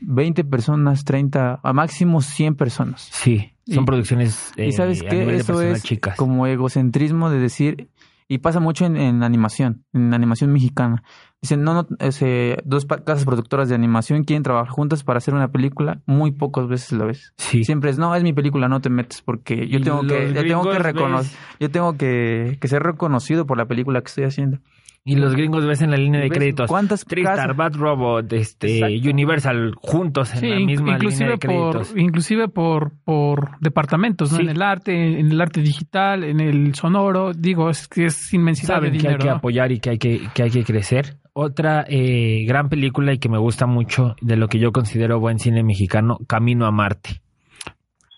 20 0.00 0.44
personas, 0.44 1.04
30, 1.04 1.60
a 1.62 1.72
máximo 1.72 2.20
100 2.20 2.54
personas. 2.56 3.08
Sí, 3.12 3.54
son 3.66 3.84
Y- 3.84 3.86
producciones 3.86 4.52
eh, 4.56 4.66
y 4.68 4.72
sabes 4.72 5.00
de 5.00 5.36
eso 5.36 5.60
es 5.62 5.82
chicas. 5.82 6.16
como 6.16 6.46
egocentrismo 6.46 7.30
de 7.30 7.38
decir, 7.38 7.88
y 8.28 8.38
pasa 8.38 8.60
mucho 8.60 8.84
en, 8.86 8.96
en 8.96 9.22
animación, 9.22 9.84
en 9.92 10.12
animación 10.14 10.52
mexicana. 10.52 11.02
Dicen, 11.44 11.62
no, 11.62 11.74
no, 11.74 11.86
ese, 11.98 12.56
dos 12.64 12.86
casas 12.86 13.26
productoras 13.26 13.68
de 13.68 13.74
animación 13.74 14.24
quieren 14.24 14.42
trabajar 14.42 14.70
juntas 14.70 15.04
para 15.04 15.18
hacer 15.18 15.34
una 15.34 15.48
película, 15.52 16.00
muy 16.06 16.30
pocas 16.32 16.66
veces 16.68 16.92
lo 16.92 17.06
ves. 17.06 17.34
Sí. 17.36 17.64
Siempre 17.64 17.90
es, 17.90 17.98
no, 17.98 18.14
es 18.14 18.22
mi 18.22 18.32
película, 18.32 18.66
no 18.66 18.80
te 18.80 18.88
metes, 18.88 19.20
porque 19.20 19.68
yo 19.68 19.78
tengo 19.82 20.00
que, 20.06 20.32
yo 20.32 20.42
tengo 20.42 20.62
que 20.70 20.78
reconocer, 20.78 21.38
yo 21.60 21.70
tengo 21.70 21.98
que, 21.98 22.56
que 22.58 22.66
ser 22.68 22.82
reconocido 22.82 23.44
por 23.44 23.58
la 23.58 23.66
película 23.66 24.00
que 24.00 24.06
estoy 24.06 24.24
haciendo. 24.24 24.58
Y 25.06 25.16
los 25.16 25.34
gringos 25.34 25.66
ves 25.66 25.82
en 25.82 25.90
la 25.90 25.98
línea 25.98 26.18
de 26.22 26.30
¿Ves 26.30 26.38
créditos. 26.38 26.66
cuántas 26.66 27.04
Tristar, 27.04 27.54
Bad 27.54 27.74
Robot, 27.74 28.32
este, 28.32 28.78
Exacto. 28.78 29.10
Universal, 29.10 29.74
juntos 29.76 30.32
en 30.32 30.40
Sí, 30.40 30.48
la 30.48 30.56
misma 30.60 30.72
línea 30.72 30.94
inclusive 30.96 31.30
de 31.32 31.38
créditos. 31.38 31.88
por 31.90 31.98
inclusive 32.00 32.48
por 32.48 32.92
por 33.04 33.60
departamentos, 33.60 34.32
¿no? 34.32 34.38
Sí. 34.38 34.44
En 34.44 34.48
el 34.48 34.62
arte, 34.62 35.20
en 35.20 35.30
el 35.30 35.38
arte 35.42 35.60
digital, 35.60 36.24
en 36.24 36.40
el 36.40 36.74
sonoro, 36.74 37.34
digo, 37.34 37.68
es 37.68 37.86
que 37.86 38.06
es 38.06 38.32
inmensidad 38.32 38.76
Saben 38.76 38.92
de 38.94 38.98
que 38.98 39.06
hay 39.08 39.12
dinero. 39.12 39.22
que 39.24 39.28
¿no? 39.28 39.36
apoyar 39.36 39.72
y 39.72 39.80
que 39.80 39.90
hay 39.90 39.98
que, 39.98 40.22
que 40.32 40.42
hay 40.42 40.50
que 40.50 40.64
crecer. 40.64 41.18
Otra 41.34 41.84
eh, 41.88 42.44
gran 42.46 42.68
película 42.68 43.12
y 43.12 43.18
que 43.18 43.28
me 43.28 43.38
gusta 43.38 43.66
mucho 43.66 44.14
de 44.20 44.36
lo 44.36 44.48
que 44.48 44.58
yo 44.58 44.72
considero 44.72 45.20
buen 45.20 45.38
cine 45.38 45.62
mexicano, 45.62 46.18
Camino 46.28 46.64
a 46.64 46.70
Marte. 46.70 47.20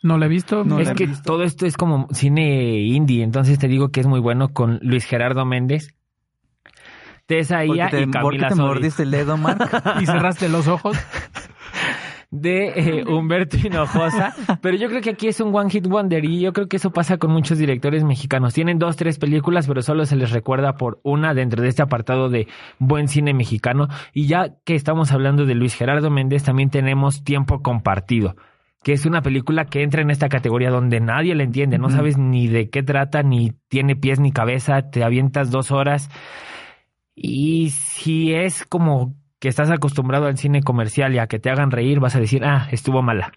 No 0.02 0.18
la 0.18 0.26
he 0.26 0.28
visto. 0.28 0.64
No 0.64 0.78
es 0.78 0.90
he 0.90 0.94
que 0.94 1.08
todo 1.24 1.42
esto 1.42 1.66
es 1.66 1.76
como 1.76 2.08
cine 2.12 2.82
indie, 2.82 3.24
entonces 3.24 3.58
te 3.58 3.68
digo 3.68 3.88
que 3.88 4.00
es 4.00 4.06
muy 4.06 4.20
bueno 4.20 4.50
con 4.50 4.78
Luis 4.82 5.04
Gerardo 5.06 5.44
Méndez, 5.44 5.96
Tessa 7.26 7.64
¿Por 7.66 7.74
qué 7.74 7.76
Ia 7.76 7.88
te, 7.88 8.02
y 8.02 8.06
por 8.06 8.32
qué 8.32 8.38
Camila 8.38 8.48
te 8.48 8.54
mordiste 8.54 9.02
el 9.02 9.10
dedo, 9.10 9.36
Mark? 9.36 9.58
y 10.00 10.06
cerraste 10.06 10.48
los 10.48 10.68
ojos. 10.68 10.96
de 12.30 12.68
eh, 12.68 13.04
Humberto 13.08 13.56
Hinojosa, 13.56 14.34
pero 14.60 14.76
yo 14.76 14.88
creo 14.88 15.00
que 15.00 15.10
aquí 15.10 15.28
es 15.28 15.40
un 15.40 15.54
one 15.54 15.70
hit 15.70 15.86
wonder 15.86 16.24
y 16.24 16.40
yo 16.40 16.52
creo 16.52 16.68
que 16.68 16.76
eso 16.76 16.90
pasa 16.90 17.18
con 17.18 17.30
muchos 17.30 17.58
directores 17.58 18.04
mexicanos. 18.04 18.54
Tienen 18.54 18.78
dos, 18.78 18.96
tres 18.96 19.18
películas, 19.18 19.66
pero 19.66 19.82
solo 19.82 20.04
se 20.06 20.16
les 20.16 20.30
recuerda 20.30 20.74
por 20.74 21.00
una 21.02 21.34
dentro 21.34 21.62
de 21.62 21.68
este 21.68 21.82
apartado 21.82 22.28
de 22.28 22.48
buen 22.78 23.08
cine 23.08 23.34
mexicano. 23.34 23.88
Y 24.12 24.26
ya 24.26 24.56
que 24.64 24.74
estamos 24.74 25.12
hablando 25.12 25.46
de 25.46 25.54
Luis 25.54 25.74
Gerardo 25.74 26.10
Méndez, 26.10 26.44
también 26.44 26.70
tenemos 26.70 27.24
Tiempo 27.24 27.62
Compartido 27.62 28.36
que 28.86 28.92
es 28.92 29.04
una 29.04 29.20
película 29.20 29.64
que 29.64 29.82
entra 29.82 30.00
en 30.00 30.10
esta 30.10 30.28
categoría 30.28 30.70
donde 30.70 31.00
nadie 31.00 31.34
la 31.34 31.42
entiende, 31.42 31.76
no 31.76 31.90
sabes 31.90 32.18
ni 32.18 32.46
de 32.46 32.70
qué 32.70 32.84
trata, 32.84 33.24
ni 33.24 33.50
tiene 33.66 33.96
pies 33.96 34.20
ni 34.20 34.30
cabeza, 34.30 34.90
te 34.90 35.02
avientas 35.02 35.50
dos 35.50 35.72
horas. 35.72 36.08
Y 37.16 37.70
si 37.70 38.32
es 38.32 38.64
como 38.64 39.16
que 39.38 39.48
estás 39.48 39.70
acostumbrado 39.70 40.26
al 40.26 40.38
cine 40.38 40.62
comercial 40.62 41.14
y 41.14 41.18
a 41.18 41.26
que 41.26 41.38
te 41.38 41.50
hagan 41.50 41.70
reír, 41.70 42.00
vas 42.00 42.16
a 42.16 42.20
decir, 42.20 42.44
ah, 42.44 42.68
estuvo 42.70 43.02
mala. 43.02 43.32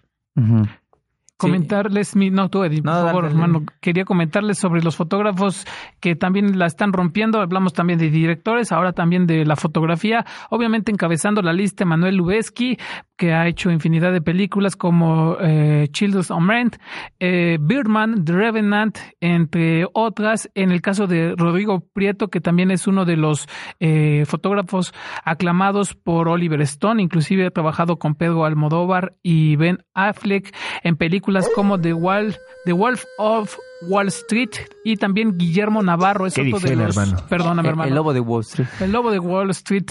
Comentarles, 1.40 2.16
mi, 2.16 2.30
no, 2.30 2.48
tú, 2.48 2.60
por 2.60 2.70
No, 2.84 2.92
favor, 2.92 3.22
dale. 3.24 3.34
hermano. 3.34 3.64
Quería 3.80 4.04
comentarles 4.04 4.58
sobre 4.58 4.82
los 4.82 4.96
fotógrafos 4.96 5.66
que 6.00 6.14
también 6.16 6.58
la 6.58 6.66
están 6.66 6.92
rompiendo. 6.92 7.40
Hablamos 7.40 7.72
también 7.72 7.98
de 7.98 8.10
directores, 8.10 8.72
ahora 8.72 8.92
también 8.92 9.26
de 9.26 9.44
la 9.44 9.56
fotografía. 9.56 10.24
Obviamente 10.50 10.92
encabezando 10.92 11.42
la 11.42 11.52
lista 11.52 11.84
Manuel 11.84 12.16
Lubezki, 12.16 12.78
que 13.16 13.32
ha 13.32 13.46
hecho 13.46 13.70
infinidad 13.70 14.12
de 14.12 14.20
películas 14.22 14.76
como 14.76 15.36
eh, 15.40 15.88
Children's 15.92 16.30
on 16.30 16.48
Rent, 16.48 16.76
eh, 17.18 17.58
Birdman, 17.60 18.24
The 18.24 18.32
Revenant, 18.32 18.98
entre 19.20 19.86
otras. 19.92 20.50
En 20.54 20.70
el 20.70 20.80
caso 20.80 21.06
de 21.06 21.34
Rodrigo 21.36 21.84
Prieto, 21.92 22.28
que 22.28 22.40
también 22.40 22.70
es 22.70 22.86
uno 22.86 23.04
de 23.04 23.16
los 23.16 23.46
eh, 23.78 24.24
fotógrafos 24.26 24.92
aclamados 25.24 25.94
por 25.94 26.28
Oliver 26.28 26.60
Stone, 26.62 27.02
inclusive 27.02 27.46
ha 27.46 27.50
trabajado 27.50 27.96
con 27.98 28.14
Pedro 28.14 28.44
Almodóvar 28.44 29.14
y 29.22 29.56
Ben 29.56 29.78
Affleck 29.94 30.54
en 30.82 30.96
películas 30.96 31.29
como 31.54 31.80
The, 31.80 31.92
Wall, 31.94 32.36
The 32.64 32.72
Wolf 32.72 33.04
of 33.18 33.56
Wall 33.88 34.08
Street 34.08 34.50
y 34.84 34.96
también 34.96 35.38
Guillermo 35.38 35.82
Navarro 35.82 36.26
es 36.26 36.34
¿Qué 36.34 36.42
otro 36.52 36.58
de 36.68 36.76
los 36.76 36.96
hermano? 36.96 37.24
perdóname 37.30 37.60
El- 37.62 37.70
hermano 37.70 37.88
El 37.88 37.94
lobo 37.94 38.12
de 38.12 38.20
Wall 38.20 38.42
Street. 38.42 38.68
el 38.80 38.92
Lobo 38.92 39.10
de 39.10 39.18
Wall 39.18 39.48
Street. 39.50 39.86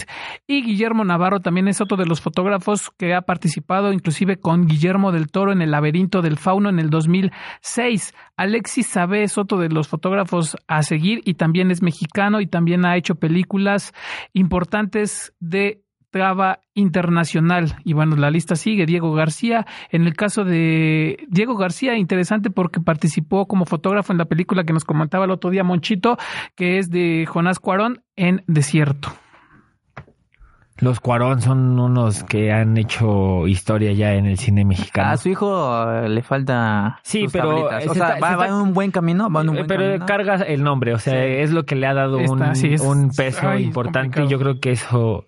Y 0.46 0.62
Guillermo 0.62 1.04
Navarro 1.04 1.40
también 1.40 1.66
es 1.66 1.80
otro 1.80 1.96
de 1.96 2.06
los 2.06 2.20
fotógrafos 2.20 2.90
que 2.96 3.14
ha 3.14 3.22
participado 3.22 3.92
inclusive 3.92 4.38
con 4.38 4.66
Guillermo 4.66 5.10
del 5.10 5.28
Toro 5.30 5.50
en 5.52 5.60
El 5.62 5.72
laberinto 5.72 6.22
del 6.22 6.36
fauno 6.36 6.68
en 6.68 6.78
el 6.78 6.88
2006. 6.90 8.14
Alexis 8.36 8.86
Sabe 8.86 9.24
es 9.24 9.36
otro 9.38 9.58
de 9.58 9.68
los 9.70 9.88
fotógrafos 9.88 10.56
a 10.68 10.82
seguir 10.84 11.20
y 11.24 11.34
también 11.34 11.70
es 11.72 11.82
mexicano 11.82 12.40
y 12.40 12.46
también 12.46 12.84
ha 12.86 12.96
hecho 12.96 13.16
películas 13.16 13.92
importantes 14.32 15.32
de 15.40 15.82
traba 16.10 16.60
internacional. 16.74 17.76
Y 17.84 17.92
bueno, 17.92 18.16
la 18.16 18.30
lista 18.30 18.56
sigue. 18.56 18.86
Diego 18.86 19.12
García. 19.12 19.66
En 19.90 20.06
el 20.06 20.14
caso 20.14 20.44
de 20.44 21.26
Diego 21.28 21.56
García, 21.56 21.96
interesante 21.96 22.50
porque 22.50 22.80
participó 22.80 23.46
como 23.46 23.64
fotógrafo 23.64 24.12
en 24.12 24.18
la 24.18 24.26
película 24.26 24.64
que 24.64 24.72
nos 24.72 24.84
comentaba 24.84 25.24
el 25.24 25.30
otro 25.30 25.50
día 25.50 25.64
Monchito, 25.64 26.16
que 26.56 26.78
es 26.78 26.90
de 26.90 27.26
Jonás 27.26 27.58
Cuarón 27.58 28.02
en 28.16 28.42
Desierto. 28.46 29.10
Los 30.80 30.98
Cuarón 31.00 31.42
son 31.42 31.78
unos 31.78 32.24
que 32.24 32.52
han 32.52 32.76
hecho 32.78 33.46
historia 33.46 33.92
ya 33.92 34.14
en 34.14 34.24
el 34.26 34.38
cine 34.38 34.64
mexicano. 34.64 35.10
A 35.10 35.16
su 35.18 35.28
hijo 35.28 35.92
eh, 35.92 36.08
le 36.08 36.22
falta. 36.22 36.98
Sí, 37.02 37.24
sus 37.24 37.32
pero 37.32 37.48
tablitas. 37.50 37.86
O 37.86 37.92
se 37.92 37.98
sea, 38.00 38.08
está- 38.08 38.20
va, 38.20 38.30
se 38.30 38.36
va 38.36 38.44
está- 38.44 38.56
en 38.56 38.62
un 38.62 38.72
buen 38.72 38.90
camino. 38.90 39.30
Va 39.30 39.42
en 39.42 39.50
un 39.50 39.56
Eh, 39.56 39.58
buen 39.58 39.66
pero 39.68 39.82
camino. 39.84 40.06
carga 40.06 40.34
el 40.36 40.62
nombre, 40.62 40.94
o 40.94 40.98
sea, 40.98 41.22
es 41.24 41.50
lo 41.50 41.64
que 41.66 41.74
le 41.76 41.86
ha 41.86 41.92
dado 41.92 42.18
Está, 42.18 42.32
un, 42.32 42.56
sí, 42.56 42.72
es- 42.74 42.80
un 42.80 43.10
peso 43.10 43.48
ay, 43.48 43.64
importante. 43.64 44.20
complicado. 44.20 44.30
Yo 44.30 44.38
creo 44.38 44.60
que 44.60 44.70
eso, 44.70 45.26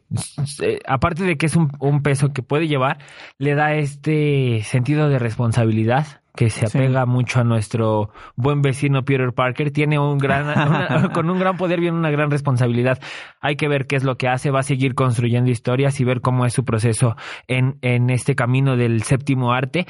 eh, 0.63 0.79
aparte 0.87 1.25
de 1.25 1.37
que 1.37 1.47
es 1.47 1.55
un, 1.57 1.71
un 1.81 2.03
peso 2.03 2.33
que 2.33 2.43
puede 2.43 2.67
llevar, 2.67 2.99
le 3.39 3.55
da 3.55 3.75
este 3.75 4.63
sentido 4.65 5.11
de 5.11 5.19
responsabilidad 5.19 6.22
que 6.35 6.49
se 6.51 6.67
Sí. 6.67 6.79
apega 6.79 7.05
mucho 7.07 7.41
a 7.41 7.45
nuestro 7.45 8.11
buen 8.37 8.63
vecino 8.63 9.05
Peter 9.05 9.33
Parker. 9.35 9.71
Tiene 9.71 9.99
un 9.99 10.17
gran, 10.19 10.45
una- 10.69 11.11
con 11.13 11.29
un 11.31 11.39
gran 11.39 11.57
poder 11.57 11.81
viene 11.81 11.97
una 11.99 12.11
gran 12.11 12.31
responsabilidad. 12.31 12.99
Hay 13.41 13.57
que 13.57 13.69
ver 13.69 13.87
qué 13.87 13.97
es 13.97 14.05
lo 14.05 14.17
que 14.17 14.29
hace, 14.29 14.51
va 14.51 14.61
a 14.61 14.65
seguir 14.65 14.95
construyendo 14.95 15.51
historias 15.51 16.01
y 16.01 16.05
ver 16.05 16.21
cómo 16.21 16.47
es 16.47 16.53
su 16.55 16.65
proceso 16.65 17.17
en, 17.49 17.79
en 17.83 18.09
este 18.11 18.35
camino 18.35 18.77
del 18.77 19.03
séptimo 19.03 19.53
arte. 19.53 19.87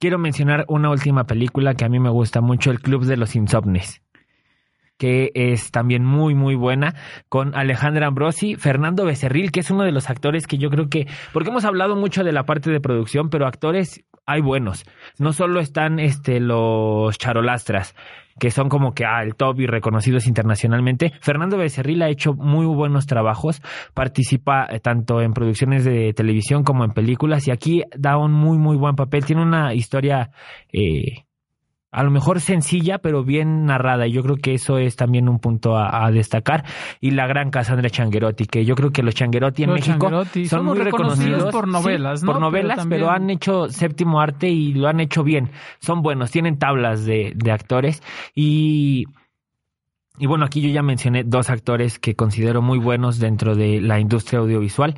Quiero 0.00 0.18
mencionar 0.18 0.64
una 0.68 0.90
última 0.90 1.24
película 1.24 1.74
que 1.74 1.84
a 1.84 1.88
mí 1.88 1.98
me 1.98 2.10
gusta 2.10 2.40
mucho, 2.40 2.70
El 2.70 2.80
Club 2.80 3.04
de 3.04 3.16
los 3.16 3.34
Insomnes 3.36 4.02
que 4.98 5.30
es 5.34 5.70
también 5.70 6.04
muy 6.04 6.34
muy 6.34 6.54
buena 6.54 6.94
con 7.28 7.54
Alejandra 7.54 8.06
Ambrosi, 8.06 8.56
Fernando 8.56 9.04
Becerril, 9.04 9.50
que 9.50 9.60
es 9.60 9.70
uno 9.70 9.84
de 9.84 9.92
los 9.92 10.10
actores 10.10 10.46
que 10.46 10.58
yo 10.58 10.70
creo 10.70 10.88
que 10.88 11.06
porque 11.32 11.50
hemos 11.50 11.64
hablado 11.64 11.96
mucho 11.96 12.24
de 12.24 12.32
la 12.32 12.44
parte 12.44 12.70
de 12.70 12.80
producción, 12.80 13.30
pero 13.30 13.46
actores 13.46 14.04
hay 14.26 14.40
buenos. 14.40 14.84
No 15.18 15.32
solo 15.32 15.60
están 15.60 15.98
este 15.98 16.40
los 16.40 17.18
charolastras 17.18 17.94
que 18.38 18.50
son 18.50 18.68
como 18.68 18.94
que 18.94 19.04
ah, 19.04 19.22
el 19.22 19.36
top 19.36 19.60
y 19.60 19.66
reconocidos 19.66 20.26
internacionalmente. 20.26 21.12
Fernando 21.20 21.56
Becerril 21.56 22.02
ha 22.02 22.08
hecho 22.08 22.34
muy 22.34 22.66
buenos 22.66 23.06
trabajos, 23.06 23.62
participa 23.94 24.66
eh, 24.68 24.80
tanto 24.80 25.20
en 25.20 25.32
producciones 25.32 25.84
de 25.84 26.12
televisión 26.14 26.64
como 26.64 26.84
en 26.84 26.92
películas 26.92 27.46
y 27.46 27.52
aquí 27.52 27.84
da 27.96 28.16
un 28.16 28.32
muy 28.32 28.58
muy 28.58 28.76
buen 28.76 28.96
papel. 28.96 29.24
Tiene 29.24 29.42
una 29.42 29.74
historia 29.74 30.30
eh, 30.72 31.23
a 31.94 32.02
lo 32.02 32.10
mejor 32.10 32.40
sencilla, 32.40 32.98
pero 32.98 33.22
bien 33.24 33.64
narrada. 33.66 34.06
Y 34.06 34.12
yo 34.12 34.22
creo 34.22 34.36
que 34.36 34.54
eso 34.54 34.78
es 34.78 34.96
también 34.96 35.28
un 35.28 35.38
punto 35.38 35.76
a, 35.76 36.04
a 36.04 36.10
destacar. 36.10 36.64
Y 37.00 37.12
la 37.12 37.26
gran 37.26 37.50
Cassandra 37.50 37.88
Changuerotti, 37.88 38.46
que 38.46 38.64
yo 38.64 38.74
creo 38.74 38.90
que 38.90 39.02
los 39.02 39.14
Changuerotti 39.14 39.62
en 39.62 39.70
Los 39.70 39.78
México 39.80 39.98
Changuerotti 40.08 40.46
son 40.46 40.58
somos 40.60 40.76
muy 40.76 40.84
reconocidos 40.84 41.24
reconocidos 41.26 41.52
por 41.52 41.68
novelas, 41.68 42.20
Sí, 42.20 42.26
¿no? 42.26 42.32
Por 42.32 42.40
Pero 42.40 42.50
novelas, 42.50 42.86
pero, 42.88 43.06
también- 43.06 43.10
han 43.24 43.30
hecho 43.30 43.68
séptimo 43.68 44.20
arte 44.20 44.48
y 44.48 44.74
lo 44.74 44.88
han 44.88 45.00
hecho 45.00 45.22
bien. 45.22 45.50
Son 45.80 46.02
buenos, 46.02 46.30
tienen 46.30 46.58
tablas 46.58 47.04
de, 47.04 47.32
de 47.36 47.52
actores. 47.52 48.02
Y. 48.34 49.04
Y 50.16 50.26
bueno, 50.28 50.44
aquí 50.44 50.60
yo 50.60 50.68
ya 50.68 50.82
mencioné 50.82 51.24
dos 51.24 51.50
actores 51.50 51.98
que 51.98 52.14
considero 52.14 52.62
muy 52.62 52.78
buenos 52.78 53.18
dentro 53.18 53.56
de 53.56 53.80
la 53.80 53.98
industria 53.98 54.38
audiovisual. 54.38 54.94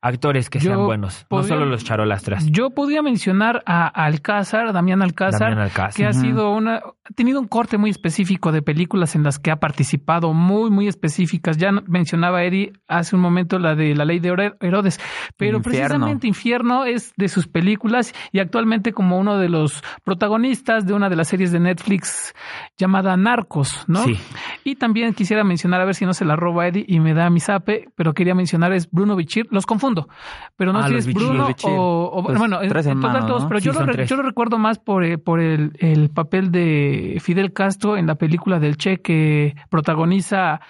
Actores 0.00 0.48
que 0.48 0.60
Yo 0.60 0.70
sean 0.70 0.86
buenos, 0.86 1.26
no 1.28 1.42
solo 1.42 1.66
los 1.66 1.82
charolastras. 1.82 2.46
Yo 2.46 2.70
podría 2.70 3.02
mencionar 3.02 3.64
a 3.66 3.88
Alcázar, 3.88 4.72
Damián 4.72 5.02
Alcázar, 5.02 5.40
Damián 5.40 5.58
Alcázar. 5.58 5.94
que 5.94 6.06
ha 6.06 6.12
sido 6.12 6.52
una, 6.52 6.76
ha 6.76 7.14
tenido 7.16 7.40
un 7.40 7.48
corte 7.48 7.78
muy 7.78 7.90
específico 7.90 8.52
de 8.52 8.62
películas 8.62 9.16
en 9.16 9.24
las 9.24 9.40
que 9.40 9.50
ha 9.50 9.56
participado, 9.56 10.32
muy, 10.32 10.70
muy 10.70 10.86
específicas. 10.86 11.56
Ya 11.56 11.72
mencionaba 11.72 12.44
Eddie 12.44 12.74
hace 12.86 13.16
un 13.16 13.22
momento 13.22 13.58
la 13.58 13.74
de 13.74 13.96
La 13.96 14.04
Ley 14.04 14.20
de 14.20 14.52
Herodes, 14.60 15.00
pero 15.36 15.56
Infierno. 15.56 15.62
precisamente 15.62 16.26
Infierno 16.28 16.84
es 16.84 17.12
de 17.16 17.26
sus 17.26 17.48
películas 17.48 18.14
y 18.30 18.38
actualmente 18.38 18.92
como 18.92 19.18
uno 19.18 19.38
de 19.38 19.48
los 19.48 19.82
protagonistas 20.04 20.86
de 20.86 20.94
una 20.94 21.08
de 21.08 21.16
las 21.16 21.26
series 21.26 21.50
de 21.50 21.58
Netflix 21.58 22.34
llamada 22.78 23.16
Narcos, 23.16 23.84
¿no? 23.88 24.02
Sí. 24.04 24.16
Y 24.64 24.76
también 24.76 25.12
quisiera 25.12 25.42
mencionar, 25.44 25.80
a 25.80 25.84
ver 25.84 25.94
si 25.96 26.06
no 26.06 26.14
se 26.14 26.24
la 26.24 26.36
roba 26.36 26.68
Eddie 26.68 26.84
y 26.86 27.00
me 27.00 27.12
da 27.12 27.28
mi 27.28 27.40
zape, 27.40 27.88
pero 27.96 28.14
quería 28.14 28.34
mencionar 28.34 28.72
es 28.72 28.88
Bruno 28.90 29.16
Bichir, 29.16 29.48
los 29.50 29.66
confundo, 29.66 30.08
pero 30.56 30.72
no 30.72 30.78
Ah, 30.78 30.82
sé 30.84 30.88
si 30.90 30.94
es 30.98 31.06
Bichir, 31.08 31.28
Bruno 31.28 31.48
o, 31.64 32.04
o- 32.12 32.22
Pues, 32.24 32.38
bueno, 32.38 32.62
en, 32.62 32.70
en 32.76 33.00
todos, 33.00 33.42
¿no? 33.42 33.48
pero 33.48 33.60
Sí, 33.60 33.66
yo, 33.66 33.72
lo, 33.72 33.78
son 33.80 33.86
re- 33.88 33.92
tres. 33.94 34.08
yo 34.08 34.16
lo 34.16 34.22
recuerdo 34.22 34.58
más 34.58 34.78
por, 34.78 35.04
eh, 35.04 35.18
por 35.18 35.40
el, 35.40 35.72
el 35.80 36.08
papel 36.10 36.52
de 36.52 37.18
Fidel 37.20 37.52
Castro 37.52 37.96
en 37.96 38.06
la 38.06 38.14
película 38.14 38.58
del 38.60 38.76
Che 38.76 38.98
que 38.98 39.54
protagoniza 39.70 40.60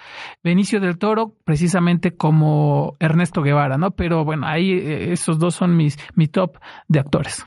Benicio 0.43 0.79
del 0.79 0.97
Toro, 0.97 1.35
precisamente 1.45 2.15
como 2.15 2.95
Ernesto 2.99 3.41
Guevara, 3.41 3.77
¿no? 3.77 3.91
Pero 3.91 4.25
bueno, 4.25 4.47
ahí 4.47 4.71
eh, 4.71 5.11
esos 5.11 5.37
dos 5.37 5.53
son 5.55 5.75
mis 5.77 5.97
mi 6.15 6.27
top 6.27 6.57
de 6.87 6.99
actores. 6.99 7.45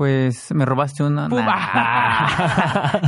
Pues 0.00 0.50
me 0.54 0.64
robaste 0.64 1.02
una. 1.02 1.28
Nah. 1.28 3.00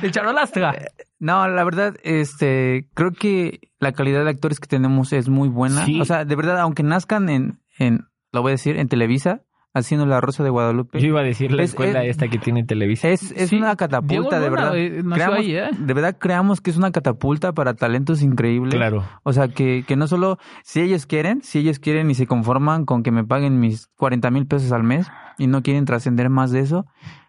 el 0.02 0.12
Charolastra. 0.12 0.76
No, 1.18 1.48
la 1.48 1.64
verdad, 1.64 1.96
este, 2.04 2.88
creo 2.94 3.10
que 3.10 3.72
la 3.80 3.90
calidad 3.90 4.22
de 4.22 4.30
actores 4.30 4.60
que 4.60 4.68
tenemos 4.68 5.12
es 5.12 5.28
muy 5.28 5.48
buena. 5.48 5.84
Sí. 5.84 6.00
O 6.00 6.04
sea, 6.04 6.24
de 6.24 6.36
verdad, 6.36 6.60
aunque 6.60 6.84
nazcan 6.84 7.30
en, 7.30 7.58
en, 7.80 8.06
lo 8.30 8.42
voy 8.42 8.50
a 8.50 8.52
decir, 8.52 8.78
en 8.78 8.86
Televisa, 8.86 9.42
haciendo 9.72 10.04
La 10.06 10.20
Rosa 10.20 10.42
de 10.42 10.50
Guadalupe. 10.50 10.98
Yo 11.00 11.06
iba 11.08 11.20
a 11.20 11.22
decir 11.22 11.52
la 11.52 11.62
Es- 11.62 11.70
escuela 11.70 12.02
es- 12.04 12.10
esta 12.10 12.28
que 12.28 12.38
tiene 12.38 12.64
Televisa. 12.64 13.08
Es, 13.08 13.30
es 13.32 13.50
Sí, 13.50 13.56
una 13.56 13.66
Diego 13.66 13.76
catapulta, 13.76 14.40
de 14.40 14.50
verdad. 14.50 14.76
eh, 14.76 15.02
nació 15.04 15.14
Creamos- 15.14 15.38
ahí, 15.38 15.54
¿eh? 15.56 15.70
De 15.78 15.94
verdad 15.94 16.16
creamos 16.18 16.60
que 16.60 16.70
es 16.70 16.76
una 16.76 16.90
catapulta 16.90 17.52
para 17.52 17.74
talentos 17.74 18.22
increíbles. 18.22 18.74
Claro. 18.74 19.04
O 19.22 19.32
sea, 19.32 19.48
que, 19.48 19.84
que 19.86 19.96
no 19.96 20.06
solo, 20.08 20.38
si 20.64 20.80
ellos 20.80 21.06
quieren, 21.06 21.42
si 21.42 21.60
ellos 21.60 21.78
quieren 21.78 22.10
y 22.10 22.14
se 22.14 22.26
conforman 22.26 22.84
con 22.84 23.02
que 23.02 23.10
me 23.12 23.24
paguen 23.24 23.60
mis 23.60 23.86
40 23.96 24.30
mil 24.30 24.46
pesos 24.46 24.72
al 24.72 24.82
mes 24.82 25.06
y 25.38 25.46
no 25.46 25.62
quieren 25.62 25.84
trascender 25.84 26.30
más 26.30 26.50
de 26.50 26.60
eso, 26.60 26.86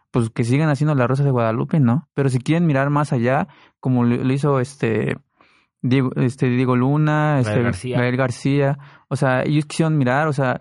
pues 0.10 0.30
que 0.30 0.44
sigan 0.44 0.70
haciendo 0.70 0.94
la 0.96 1.08
Rosa 1.08 1.24
de 1.24 1.32
Guadalupe, 1.32 1.80
¿no? 1.80 2.10
Pero 2.14 2.30
si 2.30 2.40
quieren 2.40 2.66
mirar 2.66 2.90
más 2.90 3.14
allá, 3.14 3.48
como 3.80 4.04
lo, 4.04 4.34
hizo 4.34 4.60
este 4.60 5.16
Diego, 5.84 6.12
este 6.16 6.48
Diego 6.50 6.76
Luna, 6.76 7.40
este 7.40 7.62
García. 7.62 7.98
Gael 8.00 8.18
García, 8.18 8.78
o 9.08 9.16
sea, 9.16 9.44
ellos 9.44 9.66
quisieron 9.66 9.98
mirar, 9.98 10.28
o 10.28 10.34
sea, 10.34 10.60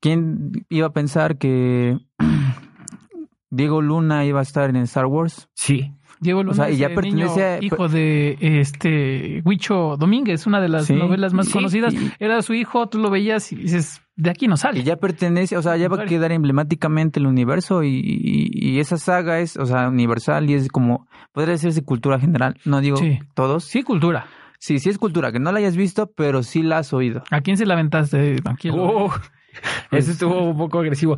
¿quién 0.00 0.52
iba 0.68 0.86
a 0.88 0.92
pensar 0.92 1.38
que 1.38 1.98
Diego 3.50 3.80
Luna 3.80 4.24
iba 4.24 4.40
a 4.40 4.42
estar 4.42 4.68
en 4.70 4.76
Star 4.76 5.06
Wars? 5.06 5.48
Sí. 5.54 5.92
Diego 6.18 6.42
Luna 6.42 6.52
O 6.52 6.54
sea, 6.54 6.70
y 6.70 6.74
es 6.74 6.78
ya 6.78 6.88
pertenece 6.88 7.40
niño 7.40 7.44
a- 7.44 7.58
hijo 7.64 7.88
de 7.88 8.38
este 8.40 9.42
Huicho 9.44 9.96
Domínguez, 9.98 10.46
una 10.46 10.60
de 10.60 10.68
las 10.70 10.86
Sí, 10.86 10.94
novelas 10.94 11.34
más 11.34 11.46
sí, 11.46 11.52
conocidas. 11.52 11.92
y- 11.92 12.10
Era 12.18 12.40
su 12.40 12.54
hijo, 12.54 12.88
tú 12.88 12.98
lo 12.98 13.10
veías 13.10 13.52
y 13.52 13.56
dices, 13.56 14.00
de 14.16 14.30
aquí 14.30 14.48
no 14.48 14.56
sale. 14.56 14.80
Y 14.80 14.82
ya 14.82 14.96
pertenece, 14.96 15.58
o 15.58 15.62
sea, 15.62 15.76
ya 15.76 15.88
va 15.88 16.02
a 16.02 16.06
quedar 16.06 16.32
emblemáticamente 16.32 17.20
el 17.20 17.26
universo 17.26 17.82
y, 17.82 18.00
y- 18.02 18.48
y 18.52 18.80
esa 18.80 18.96
saga 18.96 19.40
es, 19.40 19.58
o 19.58 19.66
sea, 19.66 19.88
universal 19.88 20.48
y 20.48 20.54
es 20.54 20.68
como, 20.68 21.06
podría 21.32 21.52
decirse 21.52 21.84
cultura 21.84 22.18
general, 22.18 22.56
no 22.64 22.80
digo 22.80 22.96
Sí. 22.96 23.18
todos. 23.34 23.64
Sí, 23.64 23.82
cultura. 23.82 24.26
Sí, 24.58 24.78
sí 24.78 24.88
es 24.88 24.96
cultura, 24.96 25.32
que 25.32 25.38
no 25.38 25.52
la 25.52 25.58
hayas 25.58 25.76
visto, 25.76 26.10
pero 26.16 26.42
sí 26.42 26.62
la 26.62 26.78
has 26.78 26.94
oído. 26.94 27.22
¿A 27.30 27.42
quién 27.42 27.58
se 27.58 27.66
la 27.66 27.74
aventaste? 27.74 28.36
Tranquilo. 28.36 28.76
Oh, 28.78 29.12
eso 29.90 30.10
estuvo 30.10 30.50
un 30.50 30.56
poco 30.56 30.80
agresivo. 30.80 31.16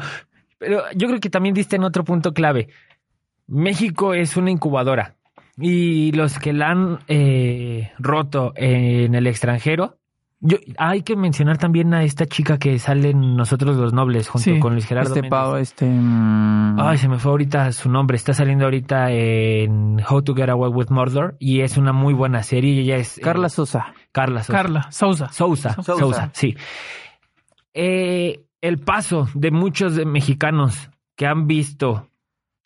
Pero 0.58 0.82
yo 0.94 1.08
creo 1.08 1.20
que 1.20 1.30
también 1.30 1.54
diste 1.54 1.76
en 1.76 1.84
otro 1.84 2.04
punto 2.04 2.32
clave. 2.32 2.68
México 3.46 4.12
es 4.14 4.36
una 4.36 4.50
incubadora 4.50 5.16
y 5.60 6.12
los 6.12 6.38
que 6.38 6.52
la 6.52 6.70
han 6.70 6.98
eh, 7.08 7.90
roto 7.98 8.52
en 8.56 9.14
el 9.14 9.26
extranjero. 9.26 9.96
Yo, 10.40 10.58
hay 10.76 11.02
que 11.02 11.16
mencionar 11.16 11.58
también 11.58 11.92
a 11.94 12.04
esta 12.04 12.24
chica 12.26 12.58
que 12.58 12.78
sale 12.78 13.10
en 13.10 13.34
Nosotros 13.34 13.76
los 13.76 13.92
Nobles 13.92 14.28
junto 14.28 14.44
Sí, 14.44 14.60
con 14.60 14.74
Luis 14.74 14.86
Gerardo 14.86 15.12
este. 15.16 15.28
Pau, 15.28 15.56
este... 15.56 15.84
mm, 15.84 16.78
Ay, 16.78 16.96
se 16.98 17.08
me 17.08 17.18
fue 17.18 17.32
ahorita 17.32 17.72
su 17.72 17.90
nombre. 17.90 18.16
Está 18.16 18.34
saliendo 18.34 18.64
ahorita 18.64 19.10
en 19.10 20.00
How 20.08 20.22
to 20.22 20.36
Get 20.36 20.48
Away 20.48 20.70
with 20.70 20.90
Murder 20.90 21.34
y 21.40 21.62
es 21.62 21.76
una 21.76 21.92
muy 21.92 22.14
buena 22.14 22.44
serie. 22.44 22.72
y 22.74 22.80
Ella 22.80 22.98
es 22.98 23.18
eh, 23.18 23.20
Carla 23.20 23.48
Sosa. 23.48 23.94
Carla 24.12 24.44
Sosa. 24.44 24.52
Carla, 24.56 24.92
Sousa. 24.92 25.28
Sousa, 25.32 25.74
Sousa. 25.74 25.98
Sousa, 25.98 26.30
sí. 26.34 26.56
Eh, 27.74 28.44
el 28.60 28.78
paso 28.78 29.28
de 29.34 29.50
muchos 29.50 29.94
de 29.94 30.04
mexicanos 30.04 30.90
que 31.16 31.26
han 31.26 31.46
visto 31.46 32.08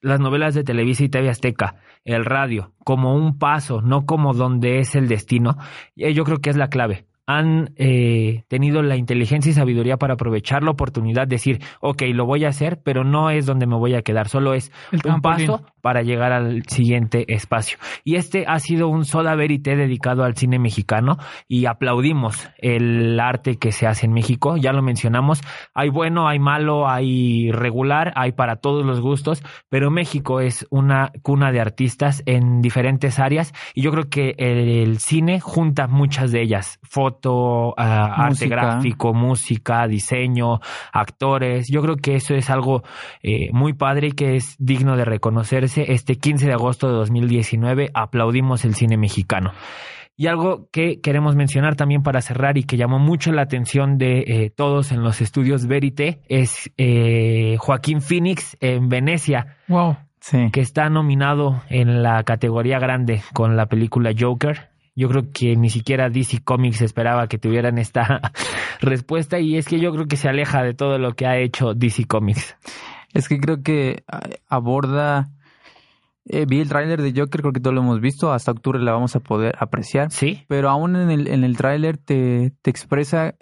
las 0.01 0.21
novelas 0.21 0.55
de 0.55 0.65
Televisa 0.65 1.05
y 1.05 1.09
TV 1.09 1.31
Azteca, 1.31 1.77
el 2.05 2.25
radio, 2.25 2.73
como 2.85 3.15
un 3.15 3.39
paso, 3.39 3.81
no 3.81 4.05
como 4.05 4.35
donde 4.35 4.81
es 4.81 4.95
el 4.95 5.09
destino, 5.09 5.57
eh, 5.97 6.13
yo 6.13 6.25
creo 6.25 6.39
que 6.39 6.51
es 6.51 6.57
la 6.57 6.69
clave. 6.69 7.07
Han 7.27 7.73
eh, 7.77 8.43
tenido 8.49 8.83
la 8.83 8.97
inteligencia 8.97 9.51
y 9.51 9.53
sabiduría 9.53 9.97
para 9.97 10.15
aprovechar 10.15 10.65
la 10.65 10.73
oportunidad, 10.73 11.29
decir, 11.29 11.61
ok, 11.81 12.03
lo 12.13 12.27
voy 12.27 12.45
a 12.45 12.49
hacer, 12.49 12.83
pero 12.83 13.05
no 13.05 13.31
es 13.31 13.47
donde 13.47 13.67
me 13.67 13.77
voy 13.77 13.95
a 13.95 14.03
quedar, 14.03 14.29
solo 14.29 14.55
es 14.55 14.73
El 14.91 15.01
un 15.09 15.21
paso 15.21 15.65
para 15.83 16.03
llegar 16.03 16.33
al 16.33 16.63
siguiente 16.67 17.33
espacio. 17.35 17.77
Y 18.05 18.15
este 18.15 18.45
ha 18.47 18.59
sido 18.61 18.89
un 18.89 19.05
soda 19.05 19.35
verité 19.35 19.77
dedicado 19.77 20.25
al 20.25 20.37
cine 20.37 20.59
mexicano 20.59 21.19
y 21.49 21.67
aplaudimos 21.67 22.49
el 22.59 23.21
arte 23.21 23.57
que 23.57 23.73
se 23.73 23.87
hace 23.87 24.07
en 24.07 24.13
México. 24.13 24.57
Ya 24.57 24.73
lo 24.73 24.83
mencionamos, 24.83 25.43
hay 25.75 25.91
bueno, 25.91 26.29
hay 26.29 26.39
malo, 26.39 26.89
hay 26.89 27.51
regular, 27.51 28.13
hay 28.17 28.33
para 28.33 28.57
todos 28.57 28.87
los 28.87 29.01
gustos, 29.01 29.43
pero 29.69 29.91
México 29.91 30.41
es 30.41 30.67
una 30.71 31.13
cuna 31.23 31.53
de 31.53 31.61
artistas 31.61 32.23
en 32.27 32.63
diferentes 32.63 33.19
áreas 33.19 33.53
y 33.75 33.83
yo 33.83 33.91
creo 33.91 34.09
que 34.09 34.35
el, 34.39 34.99
cine 34.99 35.41
junta 35.41 35.89
muchas 35.89 36.31
de 36.31 36.43
ellas, 36.43 36.79
foto, 36.83 37.75
ah, 37.77 38.27
arte 38.27 38.47
gráfico, 38.47 39.13
música, 39.13 39.87
diseño, 39.89 40.61
actores. 40.93 41.69
Yo 41.69 41.83
creo 41.83 41.97
que 41.97 42.15
eso 42.15 42.35
es 42.35 42.51
algo 42.51 42.83
eh, 43.23 43.51
muy 43.53 43.73
padre 43.73 44.09
y 44.09 44.13
que 44.13 44.37
es 44.37 44.57
digno 44.59 44.97
de 44.97 45.05
reconocerse. 45.05 45.72
Este 45.79 46.17
15 46.17 46.47
de 46.47 46.53
agosto 46.53 46.89
de 46.89 46.95
2019 46.95 47.91
aplaudimos 47.95 48.65
el 48.65 48.75
cine 48.75 48.97
mexicano. 48.97 49.53
Y 50.15 50.27
algo 50.27 50.69
que 50.71 51.01
queremos 51.01 51.37
mencionar 51.37 51.75
también 51.75 52.03
para 52.03 52.21
cerrar 52.21 52.59
y 52.59 52.65
que 52.65 52.77
llamó 52.77 52.99
mucho 52.99 53.33
la 53.33 53.43
atención 53.43 53.97
de 53.97 54.21
eh, 54.27 54.51
todos 54.55 54.93
en 54.93 55.03
los 55.03 55.21
estudios 55.23 55.67
Verité 55.67 56.21
es 56.29 56.71
eh, 56.77 57.57
Joaquín 57.59 58.03
Phoenix 58.03 58.57
en 58.61 58.89
Venecia, 58.91 59.57
Wow. 59.69 59.97
Sí. 60.21 60.51
que 60.53 60.61
está 60.61 60.91
nominado 60.91 61.63
en 61.71 62.03
la 62.03 62.23
categoría 62.25 62.79
grande 62.79 63.23
con 63.33 63.57
la 63.57 63.67
película 63.67 64.13
Joker. 64.17 64.69
Yo 64.95 65.09
creo 65.09 65.31
que 65.33 65.57
ni 65.57 65.71
siquiera 65.71 66.11
DC 66.11 66.45
Comics 66.45 66.83
esperaba 66.83 67.27
que 67.27 67.39
tuvieran 67.39 67.79
esta 67.79 68.21
respuesta 68.81 69.41
y 69.41 69.57
es 69.57 69.67
que 69.67 69.81
yo 69.81 69.91
creo 69.93 70.07
que 70.07 70.17
se 70.19 70.29
aleja 70.29 70.63
de 70.63 70.75
todo 70.75 70.99
lo 70.99 71.15
que 71.15 71.27
ha 71.27 71.39
hecho 71.39 71.73
DC 71.73 72.05
Comics. 72.05 72.55
Es 73.15 73.29
que 73.29 73.41
creo 73.41 73.63
que 73.63 74.05
aborda... 74.49 75.31
eh, 76.27 76.47
vi 76.47 76.61
el 76.61 76.69
tráiler 76.69 77.03
de 77.03 77.11
Joker, 77.11 77.41
creo 77.41 77.53
que 77.53 77.61
todos 77.61 77.75
lo 77.75 77.81
hemos 77.81 78.01
visto, 78.01 78.33
hasta 78.33 78.53
octubre 78.53 78.79
la 78.79 78.93
vamos 78.93 79.17
a 79.17 79.21
poder 79.21 79.55
apreciar. 79.59 80.11
¿Sí? 80.11 80.45
Pero 80.49 80.71
aún 80.71 80.97
en 80.97 81.11
el, 81.11 81.27
en 81.29 81.45
el 81.45 81.57
tráiler 81.57 81.99
te, 81.99 82.53
te 82.63 82.71
expresa 82.71 83.35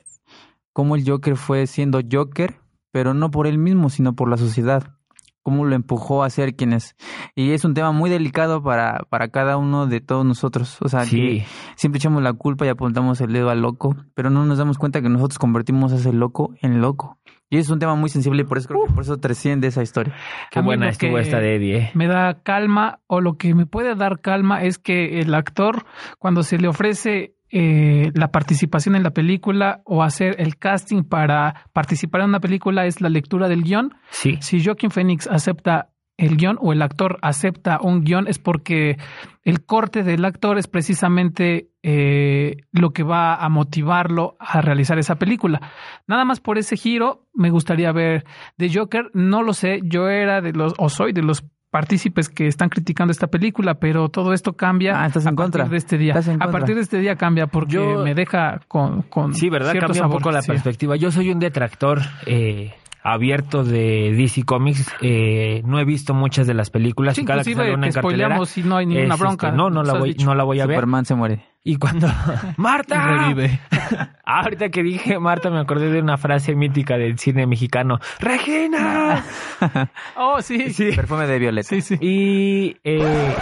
cómo 0.72 0.96
el 0.96 1.08
Joker 1.08 1.36
fue 1.36 1.66
siendo 1.66 2.00
Joker, 2.10 2.56
pero 2.90 3.14
no 3.14 3.30
por 3.30 3.46
él 3.46 3.58
mismo, 3.58 3.90
sino 3.90 4.14
por 4.14 4.30
la 4.30 4.36
sociedad. 4.36 4.94
Cómo 5.42 5.64
lo 5.64 5.74
empujó 5.74 6.22
a 6.22 6.30
ser 6.30 6.54
quien 6.54 6.72
es. 6.72 6.94
Y 7.34 7.52
es 7.52 7.64
un 7.64 7.74
tema 7.74 7.92
muy 7.92 8.10
delicado 8.10 8.62
para, 8.62 9.00
para 9.08 9.28
cada 9.28 9.56
uno 9.56 9.86
de 9.86 10.00
todos 10.00 10.24
nosotros. 10.24 10.76
O 10.82 10.88
sea, 10.88 11.04
Sí. 11.04 11.16
que 11.16 11.46
siempre 11.76 11.98
echamos 11.98 12.22
la 12.22 12.32
culpa 12.34 12.66
y 12.66 12.68
apuntamos 12.68 13.20
el 13.20 13.32
dedo 13.32 13.48
al 13.50 13.62
loco, 13.62 13.96
pero 14.14 14.30
no 14.30 14.44
nos 14.44 14.58
damos 14.58 14.76
cuenta 14.78 15.00
que 15.00 15.08
nosotros 15.08 15.38
convertimos 15.38 15.92
a 15.92 15.96
ese 15.96 16.12
loco 16.12 16.54
en 16.60 16.80
loco. 16.80 17.18
Y 17.52 17.58
es 17.58 17.68
un 17.68 17.78
tema 17.80 17.96
muy 17.96 18.08
sensible 18.10 18.42
y 18.42 18.44
por 18.44 18.58
eso 18.58 18.68
creo 18.68 18.86
que 18.86 18.92
por 18.92 19.02
eso 19.02 19.16
trasciende 19.16 19.66
esa 19.66 19.82
historia. 19.82 20.14
Qué 20.52 20.60
A 20.60 20.62
buena 20.62 20.88
estuvo 20.88 21.18
esta 21.18 21.40
de 21.40 21.56
Eddie, 21.56 21.76
¿eh? 21.78 21.90
me 21.94 22.06
da 22.06 22.40
calma 22.42 23.00
o 23.08 23.20
lo 23.20 23.38
que 23.38 23.54
me 23.54 23.66
puede 23.66 23.96
dar 23.96 24.20
calma 24.20 24.62
es 24.62 24.78
que 24.78 25.20
el 25.20 25.34
actor 25.34 25.84
cuando 26.20 26.44
se 26.44 26.58
le 26.58 26.68
ofrece 26.68 27.34
eh, 27.50 28.10
la 28.14 28.28
participación 28.28 28.94
en 28.94 29.02
la 29.02 29.10
película 29.10 29.82
o 29.84 30.02
hacer 30.02 30.36
el 30.38 30.56
casting 30.56 31.02
para 31.02 31.66
participar 31.72 32.22
en 32.22 32.28
una 32.28 32.40
película 32.40 32.86
es 32.86 33.00
la 33.00 33.08
lectura 33.08 33.48
del 33.48 33.62
guion. 33.62 33.94
Sí. 34.10 34.38
Si 34.40 34.64
Joaquin 34.64 34.90
Phoenix 34.90 35.26
acepta 35.26 35.88
el 36.16 36.36
guion 36.36 36.58
o 36.60 36.72
el 36.72 36.82
actor 36.82 37.18
acepta 37.22 37.80
un 37.82 38.04
guion 38.04 38.28
es 38.28 38.38
porque 38.38 38.98
el 39.42 39.64
corte 39.64 40.02
del 40.02 40.24
actor 40.24 40.58
es 40.58 40.68
precisamente 40.68 41.70
eh, 41.82 42.58
lo 42.72 42.90
que 42.90 43.02
va 43.02 43.36
a 43.36 43.48
motivarlo 43.48 44.36
a 44.38 44.60
realizar 44.60 44.98
esa 44.98 45.16
película. 45.16 45.72
Nada 46.06 46.26
más 46.26 46.40
por 46.40 46.58
ese 46.58 46.76
giro 46.76 47.26
me 47.32 47.50
gustaría 47.50 47.90
ver 47.90 48.24
de 48.58 48.72
Joker. 48.72 49.10
No 49.14 49.42
lo 49.42 49.54
sé, 49.54 49.80
yo 49.82 50.08
era 50.08 50.42
de 50.42 50.52
los 50.52 50.74
o 50.76 50.90
soy 50.90 51.12
de 51.12 51.22
los 51.22 51.42
partícipes 51.70 52.28
que 52.28 52.46
están 52.46 52.68
criticando 52.68 53.12
esta 53.12 53.28
película, 53.28 53.74
pero 53.74 54.08
todo 54.08 54.32
esto 54.32 54.54
cambia 54.54 55.00
Ah, 55.02 55.06
estás 55.06 55.24
en 55.26 55.34
a 55.34 55.36
partir 55.36 55.68
de 55.68 55.76
este 55.76 55.98
día. 55.98 56.14
A 56.40 56.50
partir 56.50 56.74
de 56.74 56.80
este 56.82 56.98
día 56.98 57.16
cambia 57.16 57.46
porque 57.46 57.74
Yo- 57.74 58.02
me 58.04 58.14
deja 58.14 58.60
con, 58.68 59.02
con 59.02 59.34
Sí, 59.34 59.48
¿verdad? 59.50 59.72
Cambia 59.78 60.04
un 60.06 60.10
poco 60.12 60.30
la 60.32 60.42
Sí. 60.42 60.48
perspectiva. 60.50 60.96
Yo 60.96 61.10
soy 61.12 61.30
un 61.30 61.38
detractor 61.38 62.00
eh, 62.26 62.72
abierto 63.02 63.64
de 63.64 64.12
DC 64.16 64.44
Comics. 64.44 64.92
Eh, 65.00 65.62
no 65.64 65.78
he 65.80 65.84
visto 65.84 66.14
muchas 66.14 66.46
de 66.46 66.54
las 66.54 66.70
películas. 66.70 67.14
Sí, 67.16 67.22
y 67.22 67.24
cada 67.24 67.42
que 67.42 67.54
sale 67.54 67.72
una 67.74 67.82
te 67.82 67.88
en 67.88 67.92
cartelera, 67.94 68.00
spoileamos 68.36 68.58
y 68.58 68.62
no 68.62 68.76
hay 68.76 68.86
ninguna 68.86 69.14
es, 69.14 69.20
bronca. 69.20 69.46
este, 69.48 69.56
no, 69.56 69.70
no 69.70 69.82
la, 69.82 69.94
voy, 69.94 70.10
dicho. 70.14 70.26
no 70.26 70.34
la 70.34 70.44
voy 70.44 70.60
a 70.60 70.66
ver. 70.66 70.76
Superman 70.76 71.04
se 71.04 71.14
muere. 71.14 71.46
Y 71.62 71.76
cuando... 71.76 72.08
¡Marta! 72.56 73.26
Revive. 73.28 73.60
Ahorita 74.24 74.70
que 74.70 74.82
dije 74.82 75.18
Marta 75.18 75.50
me 75.50 75.58
acordé 75.60 75.90
de 75.90 76.00
una 76.00 76.16
frase 76.16 76.54
mítica 76.54 76.96
del 76.96 77.18
cine 77.18 77.46
mexicano. 77.46 77.98
¡Regina! 78.18 79.22
Oh, 80.16 80.40
sí. 80.40 80.70
Sí. 80.72 80.90
Perfume 80.96 81.26
de 81.26 81.38
violeta. 81.38 81.68
Sí, 81.68 81.82
sí. 81.82 81.96
Y... 82.00 82.76
Eh, 82.82 83.34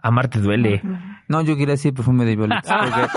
amar 0.00 0.28
te 0.28 0.38
duele. 0.40 0.82
No, 1.28 1.40
yo 1.42 1.56
quería 1.56 1.72
decir 1.74 1.94
perfume 1.94 2.24
de 2.24 2.36
violeta. 2.36 2.78
porque- 2.80 3.08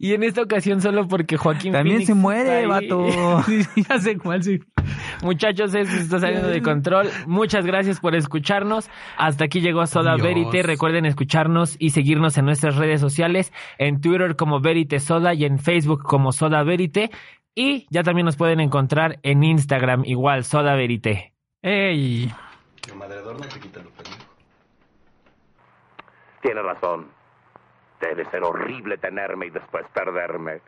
Y 0.00 0.14
en 0.14 0.22
esta 0.22 0.42
ocasión 0.42 0.80
solo 0.80 1.08
porque 1.08 1.36
Joaquín 1.36 1.72
También 1.72 1.96
Phoenix 1.96 2.06
se 2.06 2.14
muere, 2.14 2.66
vato. 2.66 3.04
Sí, 3.46 3.64
sí, 3.64 3.84
ya 3.88 3.98
sé 3.98 4.16
cuál, 4.16 4.44
sí. 4.44 4.60
Muchachos, 5.22 5.74
esto 5.74 5.96
está 5.96 6.20
saliendo 6.20 6.48
de 6.48 6.62
control. 6.62 7.08
Muchas 7.26 7.66
gracias 7.66 7.98
por 7.98 8.14
escucharnos. 8.14 8.88
Hasta 9.16 9.44
aquí 9.46 9.60
llegó 9.60 9.84
Soda. 9.86 10.14
Verite. 10.16 10.62
Recuerden 10.62 11.04
escucharnos 11.04 11.76
y 11.80 11.90
seguirnos 11.90 12.38
en 12.38 12.44
nuestras 12.44 12.76
redes 12.76 13.00
sociales, 13.00 13.52
en 13.78 14.00
Twitter 14.00 14.36
como 14.36 14.60
Verite 14.60 15.00
Soda 15.00 15.34
y 15.34 15.44
en 15.44 15.58
Facebook 15.58 16.04
como 16.04 16.30
Soda 16.30 16.62
Verite. 16.62 17.10
Y 17.56 17.86
ya 17.90 18.04
también 18.04 18.24
nos 18.26 18.36
pueden 18.36 18.60
encontrar 18.60 19.18
en 19.24 19.42
Instagram 19.42 20.04
igual, 20.04 20.44
Soda 20.44 20.76
Verite. 20.76 21.34
Ey. 21.62 22.32
Tiene 26.40 26.62
razón. 26.62 27.17
Debe 28.00 28.24
ser 28.30 28.42
horrible 28.42 28.98
tenerme 28.98 29.46
y 29.46 29.50
después 29.50 29.84
perderme. 29.92 30.60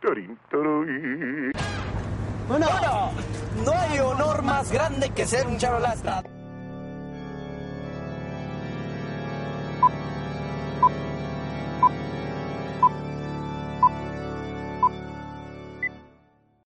Turuí. 0.00 0.28
No 2.48 3.72
hay 3.72 3.98
honor 4.00 4.42
más 4.42 4.70
grande 4.72 5.10
que 5.10 5.26
ser 5.26 5.46
un 5.46 5.58
charolastra. 5.58 6.22